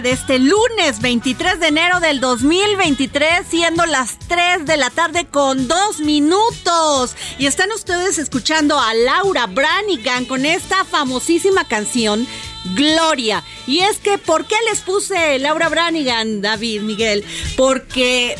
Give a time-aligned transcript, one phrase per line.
[0.00, 5.66] De este lunes 23 de enero del 2023, siendo las 3 de la tarde con
[5.66, 7.16] 2 minutos.
[7.38, 12.28] Y están ustedes escuchando a Laura Branigan con esta famosísima canción.
[12.74, 13.42] Gloria.
[13.66, 17.24] Y es que, ¿por qué les puse Laura Branigan, David, Miguel?
[17.56, 18.36] Porque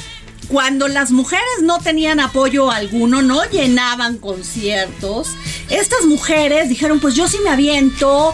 [0.49, 5.31] cuando las mujeres no tenían apoyo alguno, no llenaban conciertos,
[5.71, 8.33] estas mujeres dijeron, pues yo sí me aviento,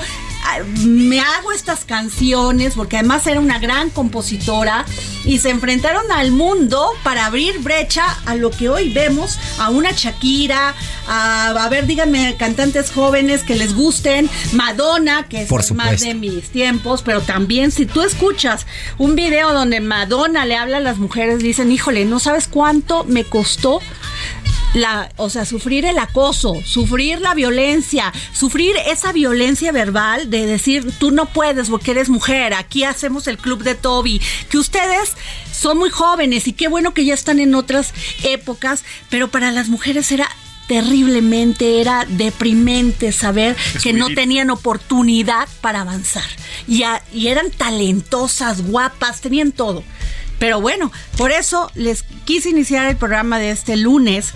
[0.87, 4.85] me hago estas canciones, porque además era una gran compositora,
[5.25, 9.93] y se enfrentaron al mundo para abrir brecha a lo que hoy vemos, a una
[9.93, 10.75] Shakira,
[11.09, 16.15] a, a ver, díganme, cantantes jóvenes que les gusten, Madonna, que es Por más de
[16.15, 18.67] mis tiempos, pero también si tú escuchas
[18.99, 23.25] un video donde Madonna le habla a las mujeres, dicen, híjole, no sabes cuánto me
[23.25, 23.81] costó
[24.75, 30.93] la, o sea, sufrir el acoso, sufrir la violencia, sufrir esa violencia verbal de decir,
[30.99, 34.21] tú no puedes porque eres mujer, aquí hacemos el club de Toby,
[34.51, 35.13] que ustedes
[35.53, 39.69] son muy jóvenes y qué bueno que ya están en otras épocas, pero para las
[39.69, 40.29] mujeres era
[40.67, 46.25] terriblemente, era deprimente saber que no tenían oportunidad para avanzar.
[46.67, 49.85] Y, a- y eran talentosas, guapas, tenían todo.
[50.39, 54.33] Pero bueno, por eso les quise iniciar el programa de este lunes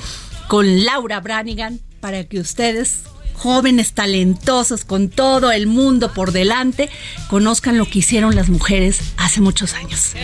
[0.48, 3.02] con Laura Branigan para que ustedes,
[3.34, 6.88] jóvenes talentosos con todo el mundo por delante,
[7.28, 10.14] conozcan lo que hicieron las mujeres hace muchos años.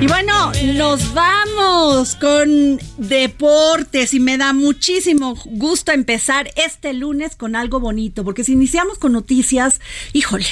[0.00, 7.56] Y bueno, nos vamos con deportes y me da muchísimo gusto empezar este lunes con
[7.56, 9.80] algo bonito, porque si iniciamos con noticias,
[10.12, 10.46] híjole,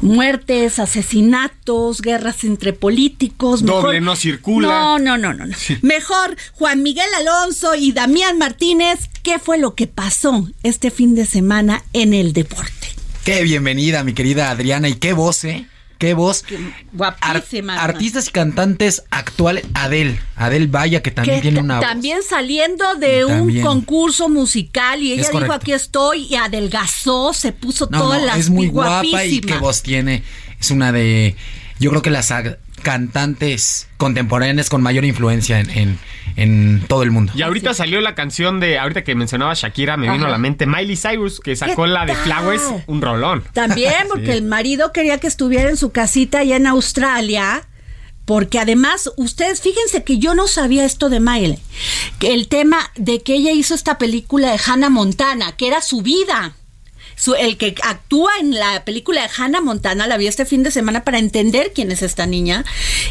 [0.00, 3.64] muertes, asesinatos, guerras entre políticos.
[3.64, 4.68] Doble no circula.
[4.68, 5.46] No, no, no, no.
[5.46, 5.56] no.
[5.82, 11.26] Mejor Juan Miguel Alonso y Damián Martínez, ¿qué fue lo que pasó este fin de
[11.26, 12.88] semana en el deporte?
[13.24, 15.68] Qué bienvenida, mi querida Adriana, y qué voz, ¿eh?
[16.02, 16.44] Qué voz.
[16.92, 17.74] Guapísima.
[17.80, 21.86] Ar- artistas y cantantes actuales, Adel, Adel Vaya, que también que tiene una voz.
[21.86, 23.58] también saliendo de También.
[23.58, 28.26] un concurso musical y ella dijo aquí estoy y adelgazó, se puso No, todas no,
[28.26, 30.24] las es muy guapa y qué voz tiene.
[30.58, 31.36] Es una de,
[31.78, 32.32] yo creo que las
[32.82, 35.98] cantantes contemporáneas con mayor influencia en, en,
[36.36, 37.32] en todo el mundo.
[37.34, 40.66] Y ahorita salió la canción de, ahorita que mencionaba Shakira, me vino a la mente
[40.66, 42.22] Miley Cyrus, que sacó ¿Qué la de tal?
[42.24, 43.44] Flowers, un rolón.
[43.52, 44.32] También porque Sí.
[44.32, 47.66] el marido quería que estuviera en su casita allá en Australia
[48.24, 51.58] porque además, ustedes fíjense que yo no sabía esto de Miley,
[52.20, 56.02] que el tema de que ella hizo esta película de Hannah Montana, que era su
[56.02, 56.54] vida.
[57.16, 60.70] Su- el que actúa en la película de Hannah Montana, la vi este fin de
[60.70, 62.64] semana para entender quién es esta niña,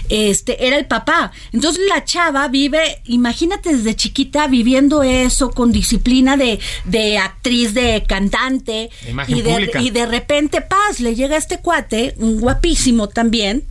[0.09, 1.31] este, era el papá.
[1.53, 8.03] Entonces la chava vive, imagínate desde chiquita viviendo eso con disciplina de, de actriz, de
[8.07, 8.89] cantante,
[9.38, 9.51] y de,
[9.81, 13.63] y de repente, paz, le llega este cuate, un guapísimo también,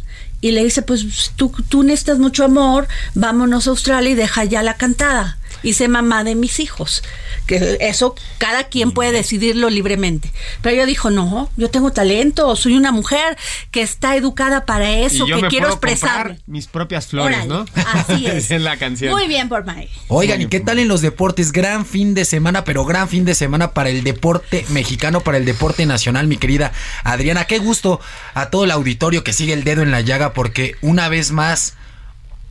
[0.42, 4.62] y le dice, pues tú, tú necesitas mucho amor, vámonos a Australia y deja ya
[4.62, 5.36] la cantada.
[5.62, 7.02] Y sé mamá de mis hijos.
[7.46, 10.32] Que eso cada quien puede decidirlo libremente.
[10.62, 13.36] Pero ella dijo, no, yo tengo talento, soy una mujer
[13.70, 16.38] que está educada para eso, y yo que me quiero puedo expresar.
[16.46, 17.64] mis propias flores, ¿no?
[17.74, 18.50] Así es.
[18.50, 19.12] En la canción.
[19.12, 19.88] Muy bien por May.
[20.08, 21.52] Oigan, ¿y qué tal en los deportes?
[21.52, 25.44] Gran fin de semana, pero gran fin de semana para el deporte mexicano, para el
[25.44, 26.72] deporte nacional, mi querida
[27.04, 27.44] Adriana.
[27.44, 28.00] Qué gusto
[28.34, 31.74] a todo el auditorio que sigue el dedo en la llaga, porque una vez más.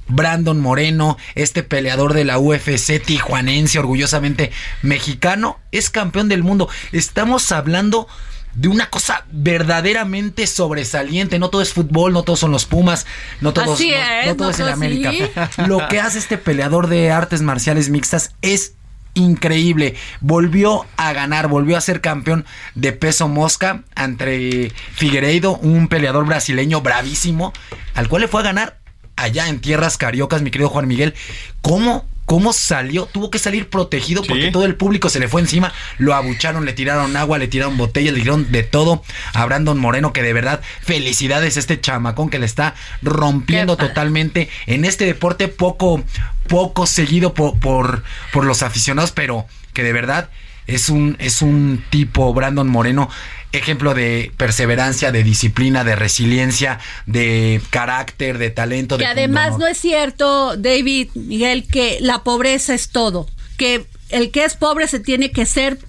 [0.10, 4.52] Brandon Moreno, este peleador de la UFC tijuanense, orgullosamente
[4.82, 6.68] mexicano, es campeón del mundo.
[6.92, 8.08] Estamos hablando
[8.56, 11.40] de una cosa verdaderamente sobresaliente.
[11.40, 13.06] No todo es fútbol, no todos son los Pumas,
[13.42, 15.12] no todos, Así no- es, no todo es todo América.
[15.12, 15.62] sí.
[15.68, 18.74] Lo que hace este peleador de artes marciales mixtas es
[19.14, 19.96] increíble.
[20.22, 22.46] Volvió a ganar, volvió a ser campeón
[22.76, 27.54] de peso mosca ante Figueiredo, un peleador brasileño bravísimo,
[27.96, 28.79] al cual le fue a ganar
[29.22, 31.14] allá en tierras cariocas, mi querido Juan Miguel.
[31.62, 32.08] ¿Cómo?
[32.26, 33.08] ¿Cómo salió?
[33.08, 34.52] Tuvo que salir protegido porque Sí.
[34.52, 35.74] todo el público se le fue encima.
[35.98, 39.02] Lo abucharon, le tiraron agua, le tiraron botellas, le tiraron de todo
[39.34, 44.48] a Brandon Moreno, que de verdad, felicidades a este chamacón que le está rompiendo totalmente
[44.68, 46.04] en este deporte poco,
[46.48, 50.30] poco seguido por, por, por los aficionados, pero que de verdad
[50.76, 53.10] es un, es un tipo, Brandon Moreno,
[53.52, 58.98] ejemplo de perseverancia, de disciplina, de resiliencia, de carácter, de talento.
[58.98, 63.28] Que de además no es cierto, David, Miguel, que la pobreza es todo.
[63.58, 65.80] Que el que es pobre se tiene que ser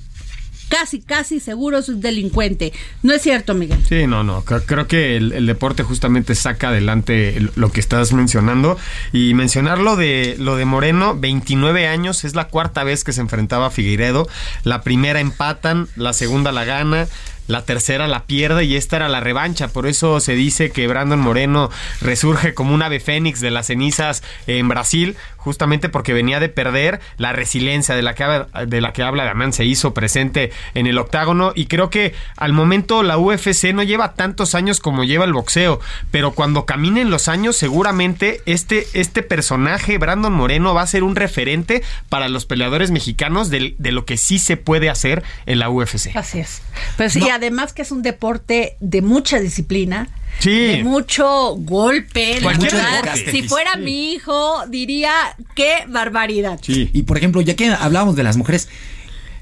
[0.70, 2.72] casi, casi seguro es un delincuente.
[3.02, 3.84] No es cierto, Miguel.
[3.86, 4.42] Sí, no, no.
[4.42, 8.78] Creo, que el, deporte justamente saca adelante el- lo que estás mencionando.
[9.12, 13.20] Y mencionar lo de, lo de Moreno, 29 años, es la cuarta vez que se
[13.20, 14.28] enfrentaba a Figueiredo.
[14.64, 17.08] La primera empatan, la segunda la gana.
[17.50, 19.68] La tercera la pierde y esta era la revancha.
[19.68, 21.68] Por eso se dice que Brandon Moreno
[22.00, 27.00] resurge como un ave fénix de las cenizas en Brasil, justamente porque venía de perder
[27.16, 30.86] la resiliencia de la que, habla- de la que habla Damián se hizo presente en
[30.86, 31.52] el octágono.
[31.54, 35.80] Y creo que al momento la UFC no lleva tantos años como lleva el boxeo,
[36.10, 41.16] pero cuando caminen los años, seguramente este, este personaje, Brandon Moreno, va a ser un
[41.16, 46.14] referente para los peleadores mexicanos de, lo que sí se puede hacer en la UFC.
[46.14, 46.62] Así es.
[46.96, 50.08] Pues sí, además que es un deporte de mucha disciplina.
[50.38, 50.50] Sí.
[50.50, 52.40] De mucho golpe.
[52.40, 53.30] de deporte.
[53.30, 53.80] Si fuera Sí.
[53.80, 55.12] mi hijo, diría
[55.56, 56.58] qué barbaridad.
[56.62, 56.90] Sí.
[56.92, 58.68] Y por ejemplo, ya que hablábamos de las mujeres,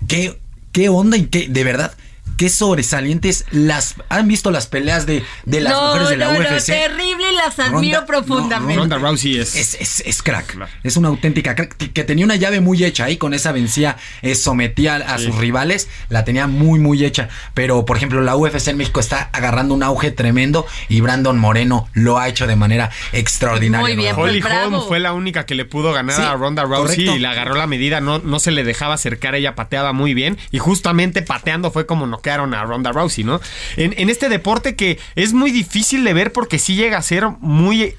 [0.06, 0.38] ¿qué,
[0.72, 1.92] qué onda y qué, de verdad,
[2.38, 3.96] qué sobresalientes las.
[4.08, 6.66] ¿Han visto las peleas de, de las no, mujeres de la no, no, UFC?
[6.66, 8.74] terrible y las admiro Ronda- profundamente.
[8.76, 9.54] no, Ronda Rousey es...
[9.56, 10.56] Es, es, es crack.
[10.82, 11.76] Es una auténtica crack.
[11.76, 13.16] Que- Que tenía una llave muy hecha ahí.
[13.18, 15.88] Con esa vencía, eh, sometía a, a sus rivales.
[16.08, 17.28] La tenía muy, muy hecha.
[17.54, 20.64] Pero, por ejemplo, la UFC en México está agarrando un auge tremendo.
[20.88, 23.86] Y Brandon Moreno lo ha hecho de manera extraordinaria.
[23.86, 24.22] Muy bien, ¿no?
[24.22, 24.78] Holly Pues bravo.
[24.78, 27.16] Holm fue la única que le pudo ganar Sí, a Ronda Rousey correcto.
[27.16, 30.38] y le agarró la medida, no, no se le dejaba acercar, ella pateaba muy bien
[30.50, 33.40] y justamente pateando fue como a Ronda Rousey, ¿no?
[33.76, 37.94] En este deporte que es muy difícil de ver porque sí llega a ser muy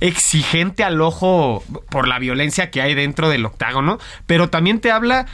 [0.00, 5.26] exigente al ojo por la violencia que hay dentro del octágono, pero también te habla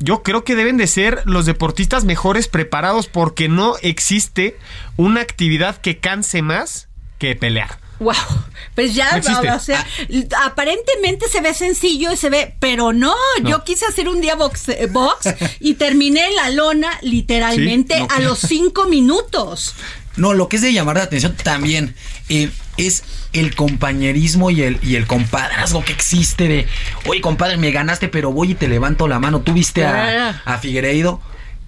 [0.00, 4.56] yo creo que deben de ser los deportistas mejores preparados porque no existe
[4.96, 7.78] una actividad que canse más que pelear.
[8.00, 8.14] Wow,
[8.74, 9.86] pues ya, No o sea,
[10.44, 13.48] aparentemente se ve sencillo y se ve, pero no, No.
[13.50, 15.28] yo quise hacer un día box, eh, box
[15.60, 18.08] y terminé en la lona literalmente Sí, no.
[18.14, 19.74] a los cinco minutos.
[20.16, 21.94] No, lo que es de llamar la atención también
[22.28, 26.66] eh, es el compañerismo y el, y el compadrazgo que existe de,
[27.06, 29.40] oye, compadre, me ganaste, pero voy y te levanto la mano.
[29.42, 31.20] Tú viste a, a Figueiredo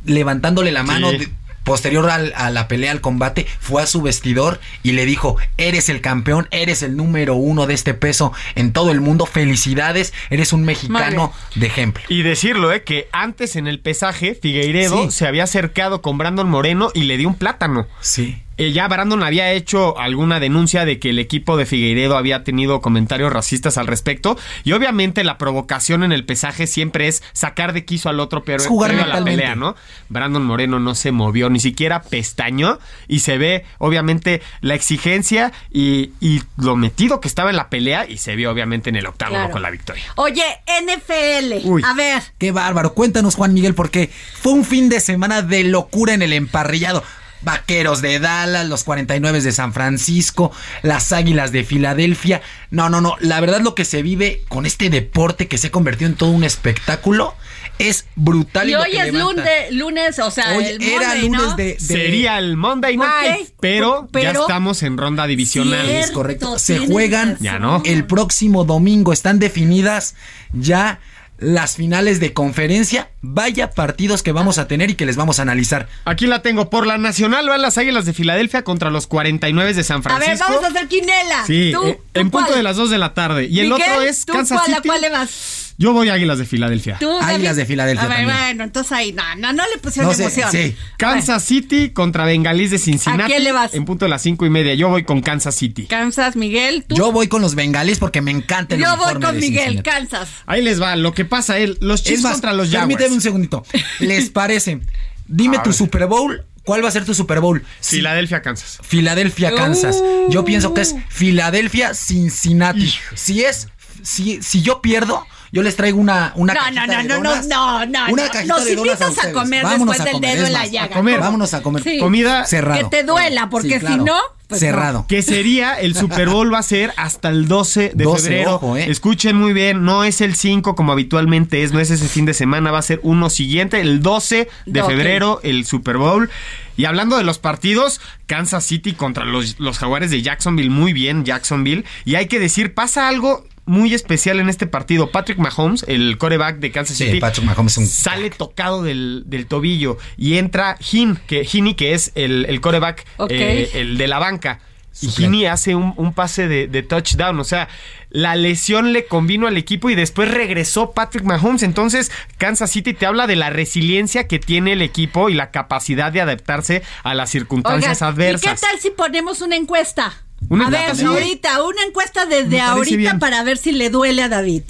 [0.05, 1.11] levantándole la mano.
[1.11, 1.29] Sí.
[1.65, 5.89] Posterior al- a la pelea, al combate, fue a su vestidor y le dijo, eres
[5.89, 10.53] el campeón, eres el número uno de este peso en todo el mundo, felicidades, eres
[10.53, 12.03] un mexicano de ejemplo.
[12.09, 12.83] Y decirlo, ¿eh?
[12.83, 15.11] Que antes en el pesaje, Figueiredo Sí.
[15.11, 17.87] se había acercado con Brandon Moreno y le dio un plátano.
[18.01, 18.43] Sí.
[18.67, 22.81] Eh, ya Brandon había hecho alguna denuncia de que el equipo de Figueiredo había tenido
[22.81, 24.37] comentarios racistas al respecto.
[24.65, 28.59] Y obviamente la provocación en el pesaje siempre es sacar de quiso al otro, pero
[28.63, 29.75] Es jugar a la pelea, ¿no?
[30.09, 32.79] Brandon Moreno no se movió, ni siquiera pestañó.
[33.09, 38.07] Y se ve, obviamente, la exigencia y, y lo metido que estaba en la pelea.
[38.09, 39.53] Y se vio, obviamente, en el octágono Claro.
[39.53, 40.05] con la victoria.
[40.17, 41.67] Oye, NFL.
[41.69, 41.83] Uy.
[41.85, 42.23] A ver.
[42.39, 42.95] Qué bárbaro.
[42.95, 47.03] Cuéntanos, Juan Miguel, porque fue un fin de semana de locura en el emparrillado.
[47.45, 52.41] Vaqueros de Dallas, los 49 de San Francisco, las Águilas de Filadelfia.
[52.71, 53.17] No, no, no.
[53.21, 56.31] La verdad lo que se vive con este deporte que se ha convertido en todo
[56.31, 57.35] un espectáculo
[57.79, 58.69] es brutal.
[58.69, 59.43] Y lo hoy que es levanta.
[59.43, 61.57] lunes, lunes, o sea, Hoy el era Monday, lunes ¿no?
[61.57, 65.87] de, de- Sería el Monday Night, pero, ya estamos en ronda divisional.
[65.87, 66.05] Cierto.
[66.07, 66.59] Es correcto.
[66.59, 67.37] Se juegan.
[67.41, 67.83] Ya no.
[67.85, 69.13] el próximo domingo.
[69.13, 70.15] Están definidas
[70.53, 71.01] ya
[71.43, 73.11] las finales de conferencia.
[73.21, 75.89] Vaya partidos que vamos a tener y que les vamos a analizar.
[76.05, 76.71] Aquí la tengo.
[76.71, 80.31] Por la nacional van las Águilas de Filadelfia contra los 49 de San A Francisco.
[80.31, 81.47] ver, vamos a hacer quinela.
[81.47, 83.47] Sí, ¿Tú, eh, tú en punto de las 2 de la tarde.
[83.47, 84.79] Y el otro es ¿tú Kansas cuál, City.
[84.89, 85.72] ¿A cuál le vas?
[85.83, 86.97] Yo voy a Águilas de Filadelfia.
[87.01, 88.37] ¿Tú, Águilas de Filadelfia A ver, también.
[88.39, 90.53] bueno, entonces ahí, no, no, no le pusieron No sé, emoción.
[90.53, 90.77] sí.
[90.97, 93.23] Kansas City contra Bengalís de Cincinnati.
[93.25, 93.75] ¿A quién le vas?
[93.75, 94.75] En punto de las 5 y media.
[94.75, 95.87] Yo voy con Kansas City.
[95.87, 96.95] Kansas, Miguel, tú.
[96.95, 99.91] Yo voy con los bengalíes porque me encanta el Yo voy con de Miguel, Cincinnati.
[99.91, 100.29] Kansas.
[100.47, 100.95] Ahí les va.
[100.95, 102.87] Lo que pasa es los Chiefs Es más, contra los Jaguars.
[102.89, 103.67] permíteme un segundito.
[103.99, 104.81] ¿Les parece?
[105.27, 105.73] Dime tu.
[105.73, 106.45] Super Bowl.
[106.65, 107.65] ¿Cuál va a ser tu Super Bowl?
[107.81, 108.79] Filadelfia, Kansas.
[108.83, 109.97] Filadelfia, Kansas.
[110.01, 110.31] Uh.
[110.31, 112.93] Yo pienso que es Filadelfia, Cincinnati.
[113.15, 113.67] Si es,
[114.03, 117.15] si, si yo pierdo, yo les traigo una, una No, cajita no, no, de no,
[117.23, 118.33] no, no, no, Una no.
[118.33, 119.35] cajita Nos de donas invitas a ustedes.
[119.35, 120.95] comer Vámonos después a del dedo en la llaga.
[120.95, 121.21] a comer.
[121.21, 121.83] Vámonos a comer.
[121.83, 121.99] Sí.
[121.99, 122.89] Comida Cerrado.
[122.91, 123.95] Que te duela, porque Sí, claro.
[123.97, 124.17] si no,
[124.49, 125.05] pues Cerrado.
[125.09, 128.55] Que sería el Super Bowl va a ser hasta el 12 de 12, febrero.
[128.57, 128.91] ojo, eh.
[128.91, 132.33] Escuchen muy bien, no es el 5 como habitualmente es, no es ese fin de
[132.35, 136.31] semana, va a ser uno siguiente, el 12 de febrero, el Super Bowl.
[136.79, 141.25] Y hablando de los partidos, Kansas City contra los, los Jaguares de Jacksonville, muy bien
[141.27, 141.85] Jacksonville.
[142.07, 145.11] Y hay que decir, pasa algo muy especial en este partido.
[145.11, 149.47] Patrick Mahomes, el coreback de Kansas Sí, City, Patrick Mahomes un sale tocado del, del
[149.47, 154.19] tobillo y entra Hin, que, Heaney, que es el, el coreback, eh, el de la
[154.19, 154.61] banca.
[155.01, 155.09] Y.
[155.09, 157.41] Heaney hace un, un pase de, de touchdown.
[157.41, 157.69] O sea,
[158.11, 161.63] la lesión le convino al equipo y después regresó Patrick Mahomes.
[161.63, 166.13] Entonces, Kansas City te habla de la resiliencia que tiene el equipo y la capacidad
[166.13, 168.61] de adaptarse a las circunstancias Oigan, ¿y adversas.
[168.61, 170.13] qué tal si ponemos una encuesta?
[170.49, 173.19] Una a ver, ahorita, una encuesta desde ahorita bien.
[173.19, 174.63] para ver si le duele a David.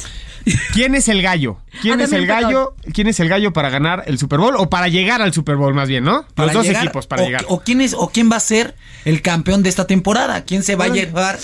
[0.73, 1.59] ¿Quién es el gallo?
[1.83, 2.75] ¿Quién Ah, es el gallo?
[2.93, 5.73] ¿Quién es el gallo para ganar el Super Bowl o para llegar al Super Bowl
[5.75, 6.27] más bien, ¿no?
[6.35, 7.45] Para Los dos llegar, equipos para o, llegar.
[7.49, 8.75] O quién, es, o quién va a ser
[9.05, 10.45] el campeón de esta temporada.
[10.45, 11.39] ¿Quién se va a llevar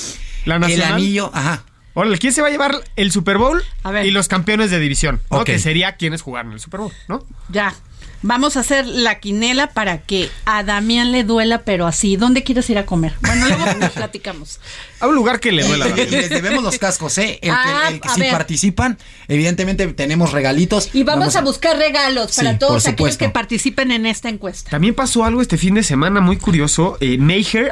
[0.45, 1.31] ¿La el anillo?
[1.33, 1.63] Ajá.
[1.95, 3.63] Órale, ¿quién se va a llevar el Super Bowl?
[3.83, 4.07] A ver.
[4.07, 5.39] Y los campeones de división, ¿no?
[5.39, 5.47] Ok.
[5.47, 7.25] Que sería quienes jugaron el Super Bowl, ¿no?
[7.51, 7.75] Ya.
[8.23, 12.17] Vamos a hacer la quinela para que a Damián le duela, pero así.
[12.17, 13.15] ¿Dónde quieres ir a comer?
[13.21, 14.59] Bueno, luego platicamos.
[15.01, 15.87] A un lugar que le duela.
[15.87, 16.11] Y David.
[16.11, 17.39] les debemos los cascos, ¿eh?
[17.43, 18.33] El que- Ah, el que a si ver.
[18.33, 18.99] participan,
[19.29, 20.91] evidentemente tenemos regalitos.
[20.93, 24.71] Y vamos, a buscar regalos para todos aquellos que participen en esta encuesta.
[24.71, 26.97] También pasó algo este fin de semana muy curioso.
[27.01, 27.19] Eh,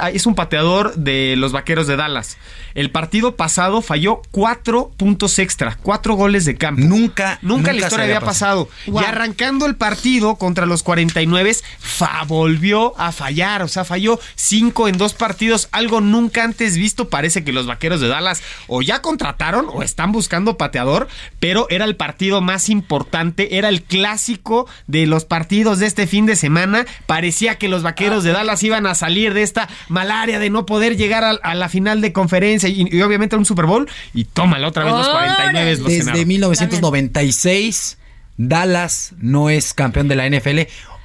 [0.00, 2.36] ah, es un pateador de los Vaqueros de Dallas.
[2.74, 6.82] El partido pasado falló cuatro puntos extra, cuatro goles de campo.
[6.82, 8.68] Nunca, Nunca, en la historia había pasado.
[8.86, 9.00] Wow.
[9.02, 13.62] Y arrancando el partido contra los 49, fa, volvió a fallar.
[13.62, 15.68] O sea, falló cinco en dos partidos.
[15.72, 17.08] Algo nunca antes visto.
[17.08, 21.08] Parece que los vaqueros de Dallas o ya contrataron o están buscando pateador.
[21.40, 23.58] Pero era el partido más importante.
[23.58, 26.86] Era el clásico de los partidos de este fin de semana.
[27.06, 30.96] Parecía que los vaqueros de Dallas iban a salir de esta malaria de no poder
[30.96, 33.88] llegar a, a la final de conferencia y, y obviamente a un Super Bowl.
[34.14, 36.28] Y tómala otra vez los 49 los Desde cenaron.
[36.28, 37.98] 1996,
[38.36, 40.60] Dallas no es campeón de la NFL.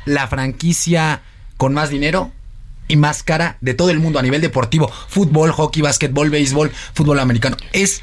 [0.05, 1.21] La franquicia
[1.57, 2.31] con más dinero
[2.87, 4.91] y más cara de todo el mundo a nivel deportivo.
[5.07, 7.57] Fútbol, hockey, básquetbol, béisbol, fútbol americano.
[7.71, 8.01] Es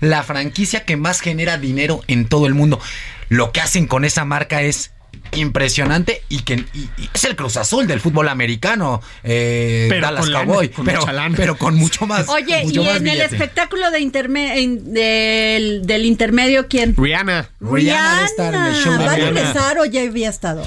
[0.00, 2.80] la franquicia que más genera dinero en todo el mundo.
[3.28, 4.92] Lo que hacen con esa marca es
[5.32, 10.20] impresionante y que y- y es el Cruz Azul del fútbol americano eh, Pero Dallas
[10.22, 11.34] con lana, Cowboy con pero, mucha lana.
[11.36, 15.86] pero con mucho más Oye, mucho y más en el espectáculo de interme- en- del,
[15.86, 16.94] del intermedio, ¿quién?
[16.96, 17.50] Rihanna.
[17.60, 19.40] Rihanna va a estar en el show de ¿Va a Rihanna.
[19.40, 20.66] regresar o ya había estado?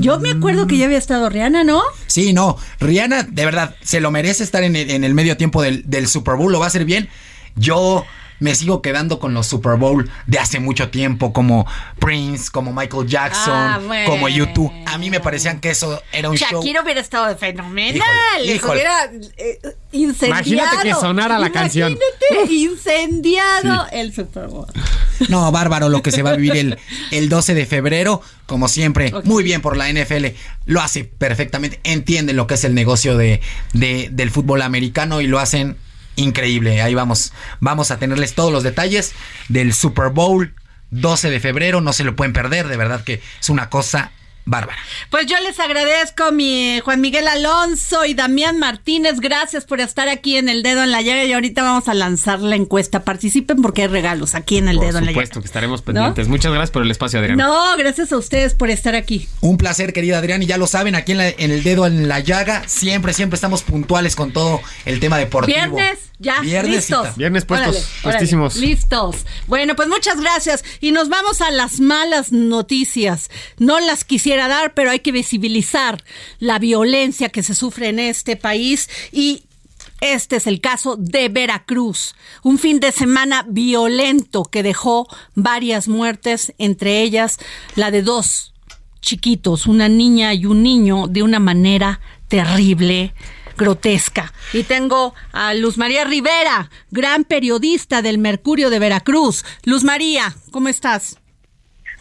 [0.00, 1.80] Yo me acuerdo que ya había estado Rihanna, ¿no?
[2.08, 2.56] Sí, no.
[2.80, 6.08] Rihanna, de verdad, se lo merece estar en el, en el medio tiempo del, del
[6.08, 6.50] Super Bowl.
[6.50, 7.08] Lo va a hacer bien.
[7.54, 8.04] Yo
[8.40, 11.66] me sigo quedando con los Super Bowl de hace mucho tiempo, como
[11.98, 14.10] Prince, como Michael Jackson, Ah, bueno.
[14.10, 14.72] como YouTube.
[14.86, 16.60] A mí me parecían que eso era un show.
[16.62, 18.02] Shakira hubiera estado fenomenal.
[18.44, 19.58] Híjole, hubiera eh,
[19.92, 20.42] incendiado.
[20.48, 21.98] Imagínate que sonara la canción.
[22.30, 24.66] Imagínate, incendiado el Super Bowl.
[25.28, 26.78] No, bárbaro lo que se va a vivir el,
[27.10, 28.22] el 12 de febrero.
[28.46, 30.26] Como siempre, muy bien por la NFL.
[30.66, 31.80] Lo hace perfectamente.
[31.84, 33.40] Entienden lo que es el negocio de,
[33.72, 35.76] de- del fútbol americano y lo hacen
[36.18, 36.82] increíble.
[36.82, 37.32] Ahí vamos.
[37.60, 39.12] Vamos a tenerles todos los detalles
[39.48, 40.54] del Super Bowl
[40.90, 41.80] 12 de febrero.
[41.80, 42.68] No se lo pueden perder.
[42.68, 44.12] De verdad que es una cosa
[44.50, 44.78] bárbara.
[45.10, 49.20] Pues yo les agradezco, mi Juan Miguel Alonso y Damián Martínez.
[49.20, 51.22] Gracias por estar aquí en El Dedo en la Llaga.
[51.24, 53.04] Y ahorita vamos a lanzar la encuesta.
[53.04, 55.42] Participen porque hay regalos aquí en El Por Dedo en la supuesto Llaga.
[55.42, 56.28] que estaremos pendientes.
[56.28, 57.36] Muchas gracias por el espacio, Adrián.
[57.36, 59.28] No, gracias a ustedes por estar aquí.
[59.42, 62.08] Un placer, querida Adrián, y ya lo saben, aquí en, la- en el dedo en
[62.08, 65.58] la llaga, siempre, siempre estamos puntuales con todo el tema deportivo.
[65.58, 67.02] Viernes, ya, Viernesita.
[67.02, 67.16] listos.
[67.16, 68.26] Viernes puestos, Órale,
[68.60, 69.16] listos.
[69.46, 70.64] Bueno, pues muchas gracias.
[70.80, 73.30] Y nos vamos a las malas noticias.
[73.58, 76.02] No las quisiera dar, pero hay que visibilizar
[76.40, 79.44] la violencia que se sufre en este país y
[80.00, 86.54] este es el caso de Veracruz, un fin de semana violento que dejó varias muertes,
[86.58, 87.38] entre ellas
[87.74, 88.54] la de dos
[89.00, 93.14] chiquitos, una niña y un niño, de una manera terrible,
[93.58, 94.32] grotesca.
[94.54, 99.44] Y tengo a Luz María Rivera, gran periodista del Mercurio de Veracruz.
[99.64, 101.18] Luz María, ¿cómo estás?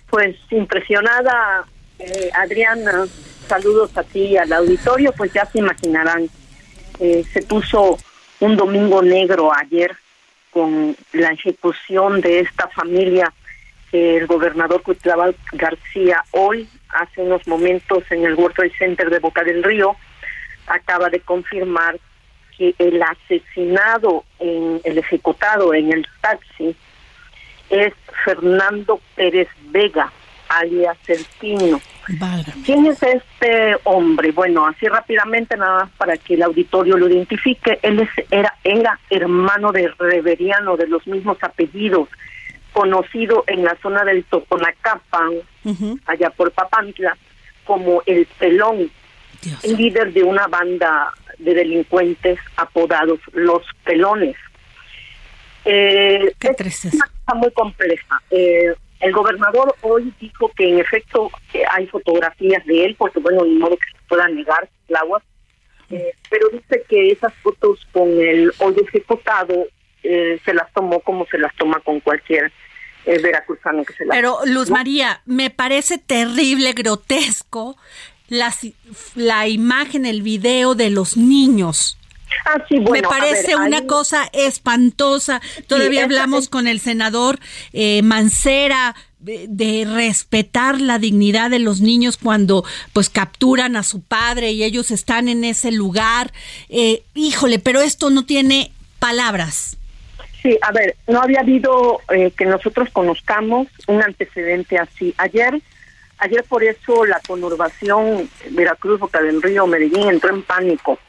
[0.10, 1.66] Pues impresionada,
[2.00, 3.06] eh, Adriana,
[3.50, 6.30] saludos a ti y al auditorio, pues ya se imaginarán,
[7.02, 7.98] eh, se puso
[8.40, 9.92] un domingo negro ayer
[10.52, 13.34] con la ejecución de esta familia
[13.92, 19.44] el gobernador Cuitlava García hoy, hace unos momentos en el World Trade Center de Boca
[19.44, 19.96] del Río,
[20.68, 22.00] acaba de confirmar
[22.58, 26.76] que el asesinado, en el ejecutado en el taxi,
[27.70, 27.94] es
[28.24, 30.12] Fernando Pérez Vega,
[30.50, 31.82] alias El Pino.
[32.66, 34.32] ¿Quién es este hombre?
[34.32, 37.80] Bueno, así rápidamente, nada más para que el auditorio lo identifique.
[37.82, 42.08] Él es, era, era hermano de Reveriano, de los mismos apellidos,
[42.72, 45.34] conocido en la zona del Totonacapan,
[46.06, 47.18] allá por Papantla,
[47.66, 48.90] como el Pelón,
[49.64, 54.36] el líder de una banda de delincuentes apodados Los Pelones.
[55.66, 58.22] Eh, es una cosa muy compleja.
[58.32, 63.46] Eh, el gobernador hoy dijo que en efecto eh, hay fotografías de él, porque bueno,
[63.46, 65.24] ni modo que se pueda negar, Laguas,
[65.90, 69.68] eh, pero dice que esas fotos con el hoy ejecutado
[70.04, 72.52] eh, se las tomó como se las toma con cualquier
[73.06, 77.78] veracruzano que se las Pero Luz María, me parece terrible, grotesco
[78.28, 78.54] la,
[79.16, 81.98] la imagen, el video de los niños.
[82.46, 85.42] Ah, sí, bueno, me parece ver, una ahí- cosa espantosa.
[85.68, 87.40] Todavía hablamos es- con el senador
[87.74, 94.02] eh, Mancera de, de respetar la dignidad de los niños cuando pues capturan a su
[94.02, 96.34] padre y ellos están en ese lugar.
[96.70, 99.78] Eh, híjole, pero esto no tiene palabras.
[100.44, 105.14] Sí, a ver, no había habido eh, que nosotros conozcamos un antecedente así.
[105.18, 105.62] Ayer,
[106.20, 111.00] ayer por eso la conurbación Veracruz, Boca del Río, Medellín entró en pánico.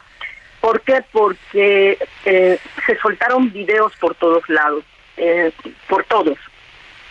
[0.61, 1.05] ¿Por qué?
[1.12, 4.85] Porque eh, se soltaron videos por todos lados,
[5.16, 5.53] eh,
[5.88, 6.38] por todos.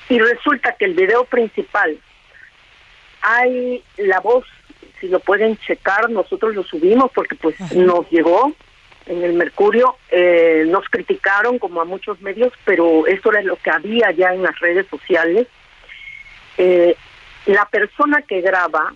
[0.09, 1.97] Y resulta que el video principal,
[3.21, 4.45] hay la voz,
[4.99, 8.53] si lo pueden checar, nosotros lo subimos porque pues nos llegó
[9.05, 13.71] en el Mercurio, eh, nos criticaron como a muchos medios, pero eso era lo que
[13.71, 15.47] había ya en las redes sociales.
[16.57, 16.95] Eh,
[17.47, 18.93] la persona que graba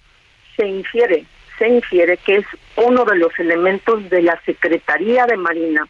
[0.55, 1.25] se infiere,
[1.57, 5.87] se infiere que es uno de los elementos de la Secretaría de Marina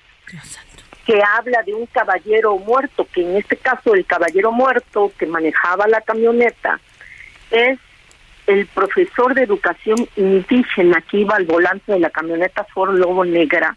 [1.06, 5.88] que habla de un caballero muerto, que en este caso el caballero muerto que manejaba
[5.88, 6.80] la camioneta
[7.50, 7.80] es
[8.48, 13.76] el profesor de educación indígena que iba al volante de la camioneta Ford Lobo Negra,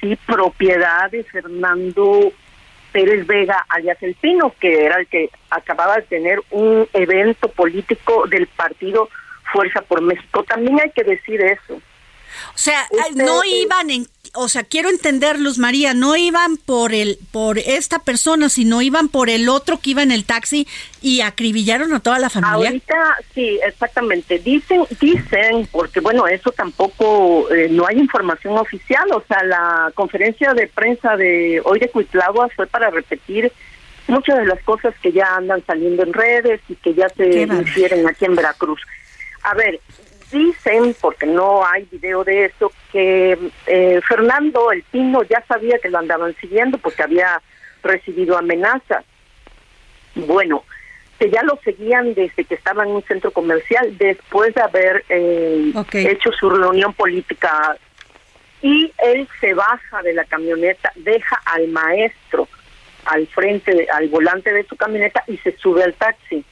[0.00, 2.32] sí, propiedad de Fernando
[2.96, 8.26] Pérez Vega, alias El Pino, que era el que acababa de tener un evento político
[8.26, 9.10] del partido
[9.52, 10.42] Fuerza por México.
[10.44, 11.78] También hay que decir eso.
[12.54, 17.18] O sea, no iban en, o sea, quiero entender, Luz María, no iban por el,
[17.32, 20.66] por esta persona, sino iban por el otro que iba en el taxi
[21.00, 22.68] y acribillaron a toda la familia.
[22.68, 24.38] Ahorita sí, exactamente.
[24.38, 29.10] Dicen, dicen, porque bueno, eso tampoco, eh, no hay información oficial.
[29.12, 33.52] O sea, la conferencia de prensa de hoy de Cuitlagua fue para repetir
[34.08, 38.06] muchas de las cosas que ya andan saliendo en redes y que ya se infieren
[38.06, 38.80] aquí en Veracruz.
[39.42, 39.80] A ver,
[40.30, 45.88] dicen, porque no hay video de eso, que eh, Fernando El Pino ya sabía que
[45.88, 47.40] lo andaban siguiendo porque había
[47.82, 49.04] recibido amenazas.
[50.14, 50.64] Bueno,
[51.18, 55.72] que ya lo seguían desde que estaba en un centro comercial, después de haber eh,
[55.92, 57.76] hecho su reunión política.
[58.62, 62.48] Y él se baja de la camioneta, deja al maestro
[63.06, 66.44] al frente, al volante de su camioneta y se sube al taxi.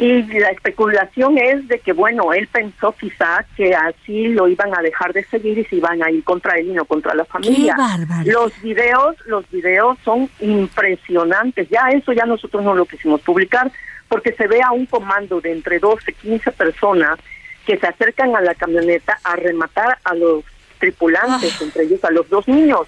[0.00, 4.80] Y la especulación es de que, bueno, él pensó quizá que así lo iban a
[4.80, 7.74] dejar de seguir y se iban a ir contra él y no contra la familia.
[7.76, 8.22] bárbaro!
[8.30, 11.68] Los videos, los videos son impresionantes.
[11.68, 13.70] Ya eso ya nosotros no lo quisimos publicar
[14.08, 17.18] porque se ve a un comando de entre 12 y 15 personas
[17.66, 20.44] que se acercan a la camioneta a rematar a los
[20.78, 21.64] tripulantes, Ah.
[21.64, 22.86] entre ellos a los dos niños.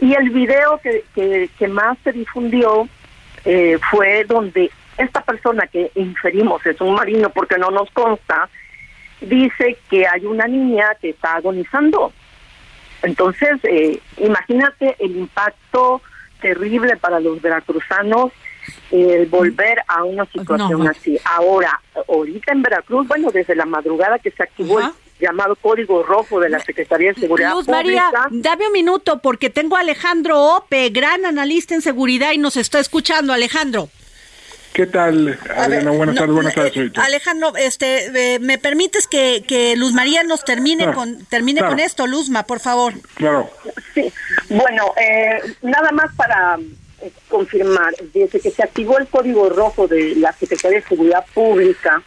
[0.00, 2.88] Y el video que, que, que más se difundió
[3.44, 4.70] eh, fue donde
[5.02, 8.48] esta persona que inferimos es un marino porque no nos consta,
[9.20, 12.12] dice que hay una niña que está agonizando.
[13.02, 16.00] Entonces, eh, imagínate el impacto
[16.40, 18.32] terrible para los veracruzanos
[18.90, 20.90] el volver a una situación No.
[20.90, 21.18] así.
[21.24, 24.86] Ahora, ahorita en Veracruz, bueno, desde la madrugada que se activó el
[25.20, 29.76] llamado Código Rojo de la Secretaría de Seguridad Luz María, dame un minuto porque tengo
[29.76, 33.88] a Alejandro Ope, gran analista en seguridad y nos está escuchando, Alejandro.
[34.72, 35.90] ¿Qué tal, A ver, Adriana?
[35.90, 36.76] Buenas no, tardes, buenas eh, tardes.
[36.76, 37.04] ahorita.
[37.04, 41.72] Alejandro, este, eh, ¿me permites que, que Luz María nos termine Claro, con termine claro.
[41.74, 42.94] con esto, Luzma, por favor?
[43.14, 43.50] Claro.
[43.94, 44.10] Sí,
[44.48, 46.58] bueno, eh, nada más para
[47.02, 52.02] eh, confirmar, desde que se activó el código rojo de la Secretaría de Seguridad Pública,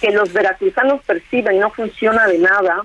[0.00, 2.84] que los veracruzanos perciben no funciona de nada,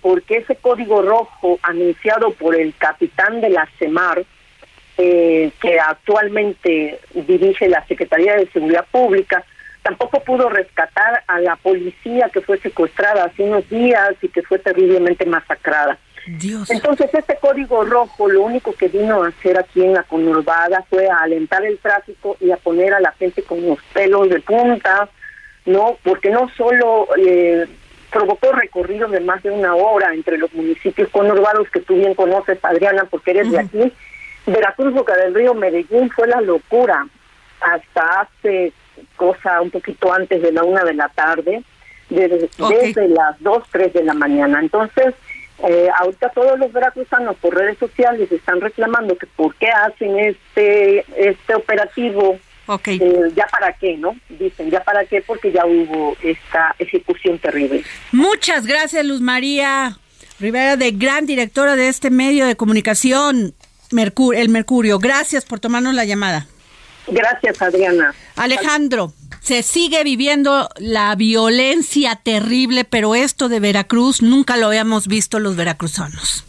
[0.00, 4.24] porque ese código rojo anunciado por el capitán de la CEMAR,
[5.02, 9.42] eh, que actualmente dirige la Secretaría de Seguridad Pública,
[9.82, 14.58] tampoco pudo rescatar a la policía que fue secuestrada hace unos días y que fue
[14.58, 15.96] terriblemente masacrada.
[16.26, 16.70] Dios.
[16.70, 21.08] Entonces, este código rojo lo único que vino a hacer aquí en la conurbada fue
[21.08, 25.08] a alentar el tráfico y a poner a la gente con los pelos de punta,
[25.64, 25.96] ¿no?
[26.04, 27.66] Porque no solo eh,
[28.12, 32.58] provocó recorridos de más de una hora entre los municipios conurbados que tú bien conoces,
[32.62, 33.92] Adriana, porque eres de aquí.
[34.46, 37.06] Veracruz, Boca del Río, Medellín fue la locura
[37.60, 38.72] hasta hace
[39.16, 41.62] cosa un poquito antes de la una de la tarde,
[42.08, 44.60] desde, desde las dos, tres de la mañana.
[44.60, 45.14] Entonces,
[45.62, 51.04] eh, ahorita todos los veracruzanos por redes sociales están reclamando que por qué hacen este
[51.16, 52.88] este operativo, Ok.
[52.88, 54.16] eh, ya para qué, ¿no?
[54.30, 57.84] Dicen, ya para qué, porque ya hubo esta ejecución terrible.
[58.10, 59.98] Muchas gracias, Luz María
[60.40, 63.54] Rivera, de gran directora de este medio de comunicación,
[63.90, 64.98] Mercur El Mercurio.
[64.98, 66.46] Gracias por tomarnos la llamada.
[67.06, 68.14] Gracias, Adriana.
[68.36, 75.40] Alejandro, se sigue viviendo la violencia terrible, pero esto de Veracruz nunca lo habíamos visto
[75.40, 76.44] los veracruzanos.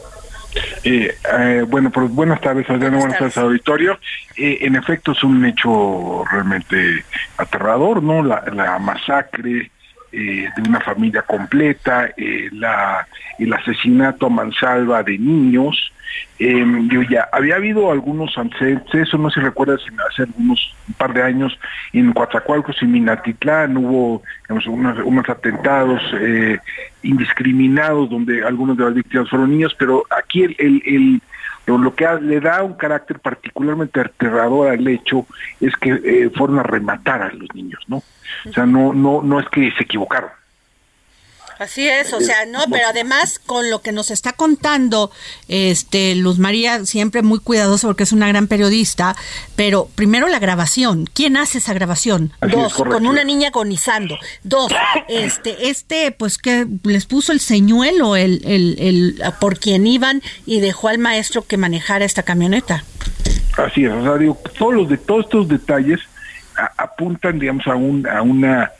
[0.84, 3.34] Eh, eh, bueno, pues buenas tardes, Adriana, Buenas buenas, tardes.
[3.34, 3.98] tardes, auditorio.
[4.36, 7.04] Eh, en efecto, es un hecho realmente
[7.38, 8.22] aterrador, ¿no?
[8.22, 9.70] La, la masacre
[10.12, 13.06] eh, de una familia completa, eh, la,
[13.38, 15.92] el asesinato a mansalva de niños.
[16.38, 21.14] Eh, yo ya había habido algunos antecedentes, eso no se recuerda hace algunos un par
[21.14, 21.58] de años
[21.92, 24.22] en Coatzacoalcos y Minatitlán hubo
[24.66, 26.58] unos, unos atentados eh,
[27.02, 31.22] indiscriminados donde algunos de las víctimas fueron niños, pero aquí el, el,
[31.66, 35.26] lo, que le da un carácter particularmente aterrador al hecho
[35.60, 38.02] es que eh, fueron a rematar a los niños, ¿no?
[38.48, 40.30] O sea, no, no, no es que se equivocaron.
[41.62, 45.12] Así es, o sea, no, pero además con lo que nos está contando
[45.46, 49.14] este Luz María, siempre muy cuidadosa porque es una gran periodista,
[49.54, 52.32] pero primero la grabación, ¿quién hace esa grabación?
[52.40, 54.18] Así Dos, con una niña agonizando.
[54.42, 54.72] Dos,
[55.06, 60.58] este, este, pues que les puso el señuelo el, el, el, por quien iban y
[60.58, 62.84] dejó al maestro que manejara esta camioneta.
[63.56, 66.00] Así es, o sea, digo, todos los de todos estos detalles
[66.92, 68.70] apuntan, digamos, a, un, a una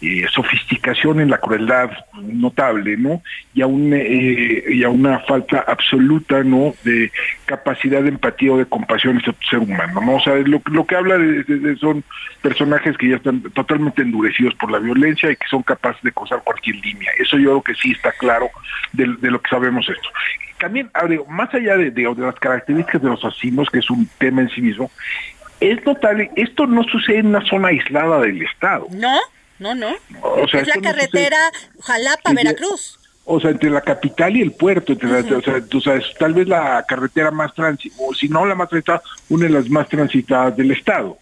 [0.00, 1.90] eh, sofisticación en la crueldad
[2.22, 3.22] notable, ¿no?
[3.54, 6.74] Y a, un, eh, y a una falta absoluta, ¿no?
[6.84, 7.10] De
[7.46, 10.16] capacidad de empatía o de compasión hacia otro ser humano, ¿no?
[10.16, 12.04] O sea, lo, lo que habla de, son
[12.40, 16.42] personajes que ya están totalmente endurecidos por la violencia y que son capaces de cruzar
[16.44, 17.10] cualquier línea.
[17.18, 18.48] Eso yo creo que sí está claro
[18.92, 20.08] de, lo que sabemos esto.
[20.58, 20.90] También,
[21.28, 24.48] más allá de, de- de las características de los asesinos, que es un tema en
[24.50, 24.90] sí mismo,
[25.70, 28.86] es notable, esto no sucede en una zona aislada del Estado.
[28.90, 29.18] ¿No?
[29.58, 29.94] No, no.
[30.22, 31.38] O sea, es la no carretera
[31.80, 32.98] Jalapa, Sí, Veracruz.
[33.24, 36.34] O sea, entre la capital y el puerto, entre la- o sea, tú sabes, tal
[36.34, 39.88] vez la carretera más transitada, o si no la más transitada, una de las más
[39.88, 41.16] transitadas del Estado.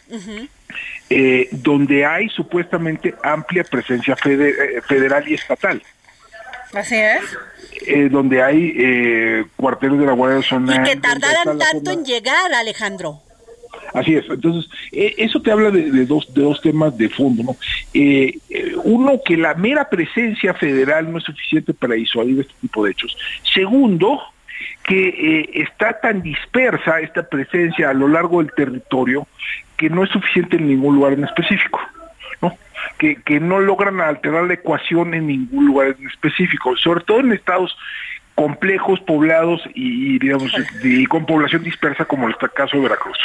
[1.11, 5.83] Eh, donde hay supuestamente amplia presencia fede- eh, federal y estatal.
[6.73, 7.21] Así es.
[7.87, 10.69] eh, donde hay eh, cuarteles de la Guardia Y Nacional.
[10.85, 13.23] que donde está tardaran tanto zona- en llegar, Alejandro.
[13.95, 14.29] Así es.
[14.29, 17.57] Entonces, eh, eso te habla de, de dos, de dos temas de fondo, ¿no?
[17.95, 22.85] Eh, eh, uno, que la mera presencia federal no es suficiente para disuadir este tipo
[22.85, 23.17] de hechos.
[23.43, 24.21] Segundo,
[24.85, 29.27] que eh, está tan dispersa esta presencia a lo largo del territorio
[29.77, 31.81] que no es suficiente en ningún lugar en específico.
[32.43, 32.57] ¿no?
[32.99, 37.33] Que, que no logran alterar la ecuación en ningún lugar en específico, sobre todo en
[37.33, 37.77] estados
[38.35, 43.19] complejos, poblados y, y, digamos y con población dispersa como el caso de Veracruz.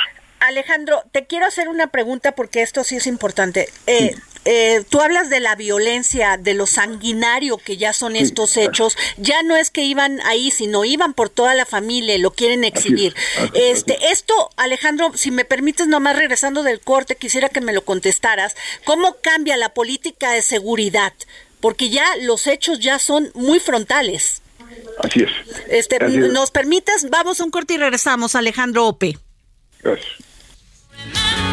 [0.46, 3.68] Alejandro, te quiero hacer una pregunta porque esto sí es importante.
[3.88, 8.96] Eh, eh, tú hablas de la violencia, de lo sanguinario que ya son estos hechos.
[9.18, 13.16] Ya no es que iban ahí, sino iban por toda la familia, lo quieren exhibir.
[13.56, 18.56] este, esto, Alejandro, si me permites, nomás regresando del corte, quisiera que me lo contestaras.
[18.86, 21.14] ¿Cómo cambia la política de seguridad?
[21.60, 24.44] Porque ya los hechos ya son muy frontales.
[25.00, 25.32] Así es.
[25.70, 26.32] Este, Así es.
[26.32, 27.10] ¿Nos permites?
[27.10, 29.18] Vamos a un corte y regresamos, Alejandro Ope.
[29.82, 30.25] Gracias.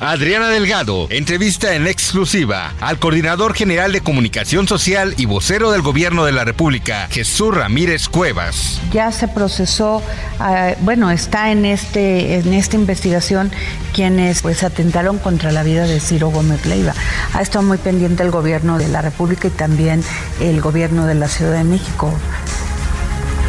[0.00, 6.24] Adriana Delgado entrevista en exclusiva al coordinador general de comunicación social y vocero del gobierno
[6.24, 8.80] de la República, Jesús Ramírez Cuevas.
[8.92, 10.00] Ya se procesó,
[10.38, 13.50] ah, bueno, está en este en esta investigación
[13.92, 16.94] quienes pues atentaron contra la vida de Ciro Gómez Leiva.
[17.34, 20.04] Ha estado muy pendiente el gobierno de la República y también
[20.40, 22.12] el gobierno de la Ciudad de México.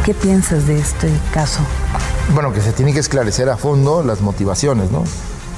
[0.04, 1.60] ¿Qué piensas de este caso?
[2.34, 5.04] Bueno, que se tiene que esclarecer a fondo las motivaciones, ¿no?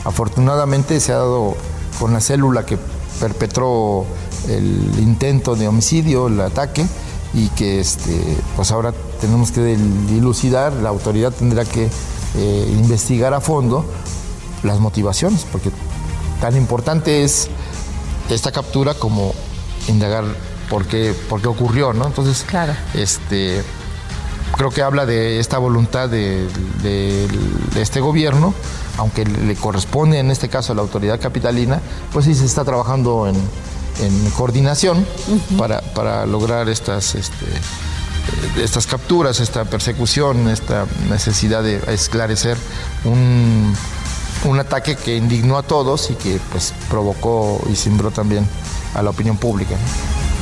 [0.05, 1.57] Afortunadamente se ha dado
[1.99, 2.79] con la célula que
[3.21, 4.05] perpetró
[4.49, 6.85] el intento de homicidio, el ataque,
[7.35, 8.21] y que este,
[8.57, 9.61] pues ahora tenemos que
[10.09, 11.88] dilucidar, la autoridad tendrá que
[12.37, 13.85] eh, investigar a fondo
[14.62, 15.71] las motivaciones, porque
[16.41, 17.49] tan importante es
[18.29, 19.33] esta captura como
[19.88, 20.25] indagar
[20.69, 22.07] por qué, por qué ocurrió, ¿no?
[22.07, 22.75] Entonces, Claro.
[22.95, 23.62] este,
[24.57, 26.49] creo que habla de esta voluntad de,
[26.83, 27.29] de-
[27.75, 28.53] de este gobierno,
[29.03, 31.81] aunque le corresponde en este caso a la autoridad capitalina,
[32.12, 35.05] pues sí se está trabajando en, en coordinación
[35.59, 37.47] para, para lograr estas, este,
[38.62, 42.57] estas capturas, esta persecución, esta necesidad de esclarecer
[43.03, 43.75] un,
[44.45, 48.47] un ataque que indignó a todos y que pues provocó y cimbró también
[48.95, 49.75] a la opinión pública.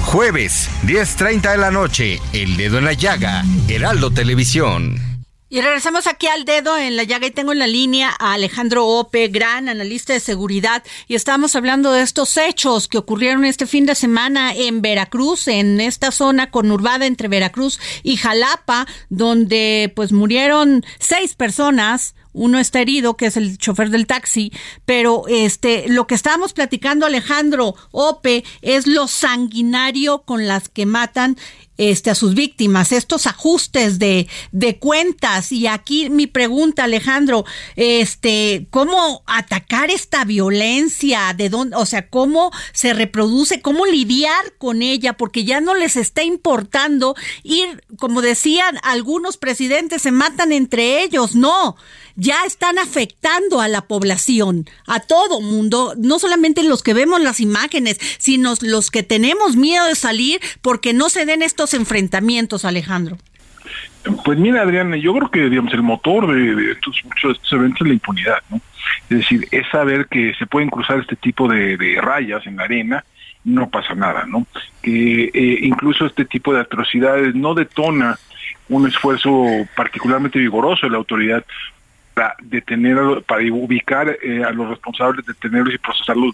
[0.05, 5.10] Jueves, 10.30 de la noche, El Dedo en la Llaga, Heraldo Televisión.
[5.52, 8.86] Y regresamos aquí al dedo en la llaga y tengo en la línea a Alejandro
[8.86, 13.84] Ope, gran analista de seguridad, y estamos hablando de estos hechos que ocurrieron este fin
[13.84, 20.84] de semana en Veracruz, en esta zona conurbada entre Veracruz y Jalapa, donde pues murieron
[21.00, 22.14] seis personas.
[22.33, 24.53] Uno está herido, que es el chofer del taxi,
[24.85, 31.37] pero este, lo que estábamos platicando Alejandro Ope es lo sanguinario con las que matan
[31.81, 35.51] este, a sus víctimas, estos ajustes de, de cuentas.
[35.51, 41.33] Y aquí mi pregunta, Alejandro, este, ¿cómo atacar esta violencia?
[41.35, 43.62] ¿De dónde, o sea, cómo se reproduce?
[43.62, 45.14] ¿Cómo lidiar con ella?
[45.14, 47.14] Porque ya no les está importando
[47.45, 51.35] ir, como decían algunos presidentes, se matan entre ellos.
[51.35, 51.77] No,
[52.16, 57.40] ya están afectando a la población, a todo mundo, no solamente los que vemos las
[57.40, 63.18] imágenes, sino los que tenemos miedo de salir porque no se den estos enfrentamientos, Alejandro.
[64.25, 67.83] Pues mira, Adriana, yo creo que digamos el motor de, estos muchos de estos eventos
[67.83, 68.61] es la impunidad, ¿no?
[69.11, 72.64] Es decir, es saber que se pueden cruzar este tipo de, de rayas en la
[72.64, 73.05] arena
[73.44, 74.46] no pasa nada, ¿no?
[74.83, 78.18] Que eh, incluso este tipo de atrocidades no detona
[78.68, 79.33] un esfuerzo
[79.75, 81.44] particularmente vigoroso de la autoridad
[82.20, 86.33] para detener, para ubicar eh, a los responsables, detenerlos y procesarlos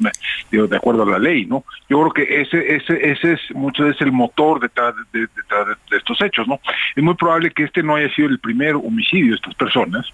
[0.51, 1.65] de, de acuerdo a la ley, ¿no?
[1.89, 5.69] Yo creo que ese, ese, ese es muchas veces el motor detrás de, de- detrás
[5.91, 6.59] de- estos hechos, ¿no?
[6.97, 10.07] Es muy probable que este no haya sido el primer homicidio de estas personas,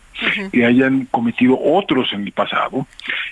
[0.52, 2.86] que hayan cometido otros en el pasado,